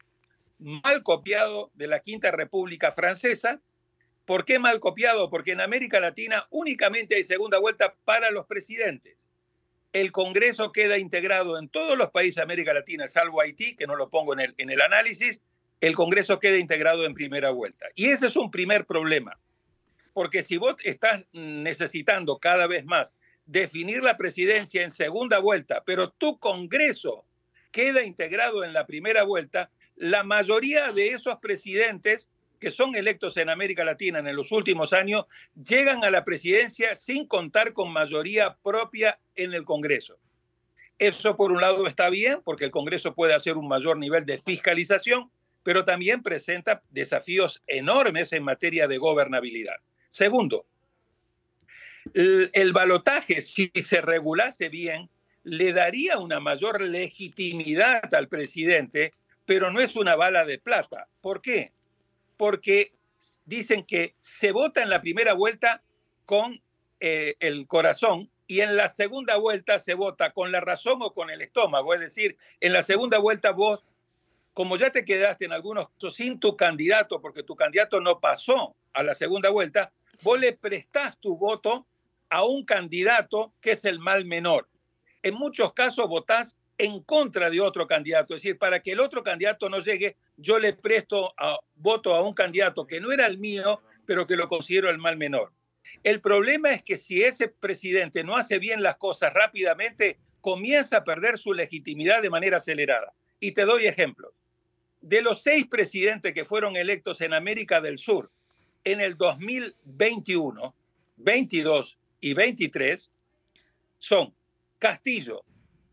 [0.58, 3.62] mal copiado de la Quinta República Francesa.
[4.26, 5.30] ¿Por qué mal copiado?
[5.30, 9.30] Porque en América Latina únicamente hay segunda vuelta para los presidentes.
[9.94, 13.96] El Congreso queda integrado en todos los países de América Latina, salvo Haití, que no
[13.96, 15.42] lo pongo en el, en el análisis,
[15.82, 17.88] el Congreso queda integrado en primera vuelta.
[17.96, 19.40] Y ese es un primer problema,
[20.14, 26.10] porque si vos estás necesitando cada vez más definir la presidencia en segunda vuelta, pero
[26.10, 27.26] tu Congreso
[27.72, 33.50] queda integrado en la primera vuelta, la mayoría de esos presidentes que son electos en
[33.50, 39.20] América Latina en los últimos años llegan a la presidencia sin contar con mayoría propia
[39.36, 40.18] en el Congreso.
[40.98, 44.38] Eso por un lado está bien porque el Congreso puede hacer un mayor nivel de
[44.38, 45.30] fiscalización,
[45.66, 49.76] pero también presenta desafíos enormes en materia de gobernabilidad.
[50.08, 50.66] Segundo,
[52.14, 55.10] el, balotaje, si se regulase bien,
[55.44, 59.12] le daría una mayor legitimidad al presidente
[59.46, 61.08] pero no es una bala de plata.
[61.22, 61.72] ¿Por qué?
[62.38, 62.94] Porque
[63.46, 65.82] dicen que se vota en la primera vuelta
[66.26, 66.62] con
[67.00, 71.30] eh, el corazón y en la segunda vuelta se vota con la razón o con
[71.30, 71.94] el estómago.
[71.94, 73.84] Es decir, en la segunda vuelta vos,
[74.56, 78.74] como ya te quedaste en algunos casos sin tu candidato, porque tu candidato no pasó
[78.94, 79.92] a la segunda vuelta,
[80.24, 81.86] vos le prestás tu voto
[82.30, 84.70] a un candidato que es el mal menor.
[85.24, 88.34] En muchos casos votás en contra de otro candidato.
[88.34, 92.22] Es decir, para que el otro candidato no llegue, yo le presto a, voto a
[92.22, 95.52] un candidato que no era el mío, pero que lo considero el mal menor.
[96.02, 101.04] El problema es que si ese presidente no hace bien las cosas rápidamente, comienza a
[101.04, 103.14] perder su legitimidad de manera acelerada.
[103.42, 104.32] Y te doy ejemplos.
[105.06, 108.32] De los seis presidentes que fueron electos en América del Sur
[108.84, 110.74] en el 2021,
[111.18, 113.12] 22 y 23,
[114.00, 114.34] son
[114.80, 115.44] Castillo,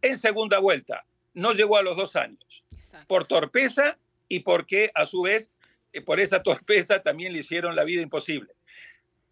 [0.00, 1.04] en segunda vuelta.
[1.34, 2.64] No llegó a los dos años.
[3.06, 3.98] Por torpeza
[4.30, 5.52] y porque a su vez,
[5.92, 8.54] eh, por esa torpeza también le hicieron la vida imposible.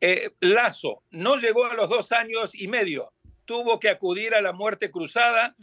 [0.02, 3.14] Eh, Lazo no llegó a los dos años y medio.
[3.46, 5.56] Tuvo que acudir a la muerte cruzada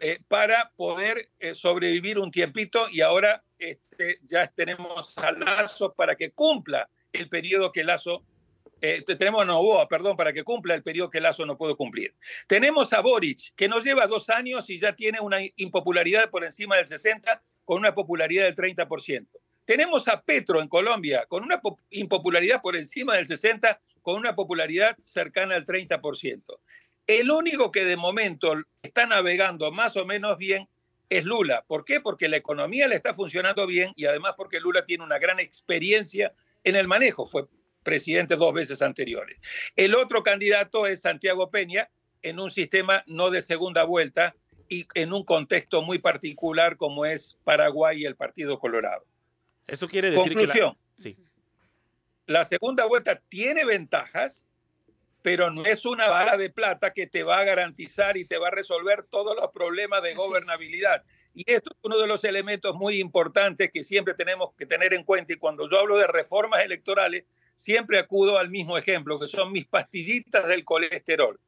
[0.00, 6.32] eh, para poder sobrevivir un tiempito y ahora este, ya tenemos a Lazo para que
[6.32, 8.24] cumpla el periodo que Lazo
[8.80, 12.14] eh, tenemos a Novoa, perdón, para que cumpla el periodo que Lazo no pudo cumplir.
[12.46, 16.76] Tenemos a Boric, que nos lleva dos años y ya tiene una impopularidad por encima
[16.76, 19.26] del 60, con una popularidad del 30%.
[19.66, 24.96] Tenemos a Petro en Colombia, con una impopularidad por encima del 60, con una popularidad
[24.98, 26.58] cercana al 30%.
[27.06, 30.68] El único que de momento está navegando más o menos bien
[31.10, 31.64] es Lula.
[31.66, 32.00] ¿Por qué?
[32.00, 36.32] Porque la economía le está funcionando bien y además porque Lula tiene una gran experiencia
[36.64, 37.26] en el manejo.
[37.26, 37.46] Fue
[37.82, 39.38] presidente dos veces anteriores.
[39.76, 41.90] El otro candidato es Santiago Peña
[42.22, 44.36] en un sistema no de segunda vuelta
[44.68, 49.04] y en un contexto muy particular como es Paraguay y el Partido Colorado.
[49.66, 50.76] Eso quiere decir que la...
[50.94, 51.16] Sí.
[52.26, 54.49] la segunda vuelta tiene ventajas,
[55.22, 58.48] pero no es una bala de plata que te va a garantizar y te va
[58.48, 61.02] a resolver todos los problemas de gobernabilidad.
[61.34, 65.04] Y esto es uno de los elementos muy importantes que siempre tenemos que tener en
[65.04, 65.32] cuenta.
[65.32, 69.66] Y cuando yo hablo de reformas electorales, siempre acudo al mismo ejemplo, que son mis
[69.66, 71.38] pastillitas del colesterol.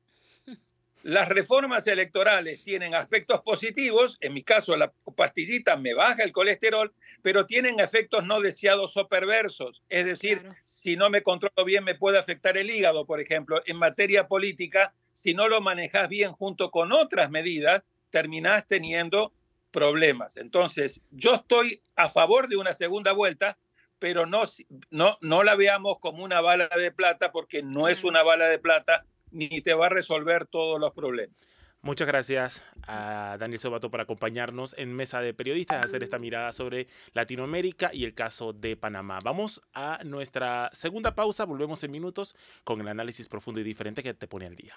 [1.02, 6.94] Las reformas electorales tienen aspectos positivos, en mi caso la pastillita me baja el colesterol,
[7.22, 9.82] pero tienen efectos no deseados o perversos.
[9.88, 13.62] Es decir, si no me controlo bien me puede afectar el hígado, por ejemplo.
[13.66, 19.32] En materia política, si no lo manejas bien junto con otras medidas, terminás teniendo
[19.72, 20.36] problemas.
[20.36, 23.58] Entonces, yo estoy a favor de una segunda vuelta,
[23.98, 24.42] pero no,
[24.90, 28.58] no, no la veamos como una bala de plata, porque no es una bala de
[28.58, 31.36] plata ni te va a resolver todos los problemas.
[31.84, 36.52] Muchas gracias a Daniel Sobato por acompañarnos en Mesa de Periodistas, a hacer esta mirada
[36.52, 39.18] sobre Latinoamérica y el caso de Panamá.
[39.24, 44.14] Vamos a nuestra segunda pausa, volvemos en minutos con el análisis profundo y diferente que
[44.14, 44.76] te pone al día.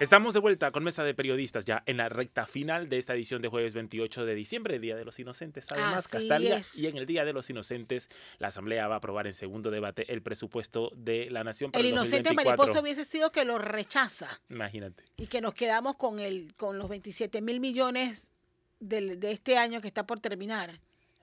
[0.00, 3.42] Estamos de vuelta con Mesa de Periodistas ya en la recta final de esta edición
[3.42, 5.66] de jueves 28 de diciembre, Día de los Inocentes.
[5.72, 6.62] Además, Castalia.
[6.74, 10.12] Y en el Día de los Inocentes, la Asamblea va a aprobar en segundo debate
[10.12, 14.40] el presupuesto de la Nación para el, el inocente mariposa hubiese sido que lo rechaza.
[14.48, 15.02] Imagínate.
[15.16, 18.30] Y que nos quedamos con, el, con los 27 mil millones
[18.78, 20.78] de, de este año que está por terminar.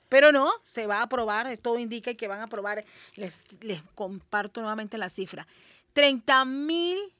[0.09, 2.83] Pero no, se va a aprobar, todo indica que van a aprobar,
[3.15, 5.47] les, les comparto nuevamente la cifra,
[5.93, 7.14] 30 mil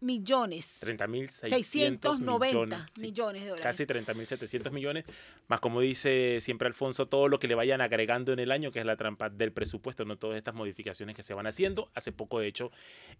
[0.00, 0.78] millones.
[0.80, 3.62] 30.690 millones, millones de dólares.
[3.62, 5.04] Casi 30.700 millones,
[5.48, 8.80] más como dice siempre Alfonso, todo lo que le vayan agregando en el año, que
[8.80, 11.90] es la trampa del presupuesto, no todas estas modificaciones que se van haciendo.
[11.94, 12.70] Hace poco, de hecho,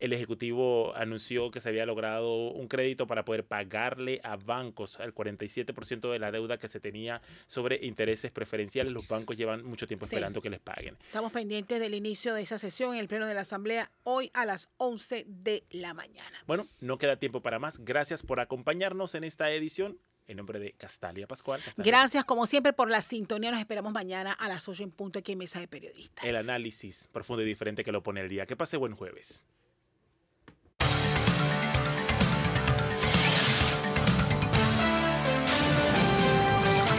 [0.01, 5.14] el Ejecutivo anunció que se había logrado un crédito para poder pagarle a bancos al
[5.14, 8.93] 47% de la deuda que se tenía sobre intereses preferenciales.
[8.93, 10.97] Los bancos llevan mucho tiempo esperando que les paguen.
[11.07, 14.45] Estamos pendientes del inicio de esa sesión en el Pleno de la Asamblea hoy a
[14.45, 16.43] las 11 de la mañana.
[16.47, 17.79] Bueno, no queda tiempo para más.
[17.79, 19.99] Gracias por acompañarnos en esta edición.
[20.29, 21.61] En nombre de Castalia Pascual.
[21.77, 23.53] Gracias, como siempre, por la sintonía.
[23.53, 26.25] Nos esperamos mañana a las 8 en punto aquí en Mesa de Periodistas.
[26.25, 28.45] El análisis profundo y diferente que lo pone el día.
[28.45, 29.47] Que pase buen jueves.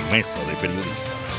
[0.09, 1.36] Mesa de Periodistas.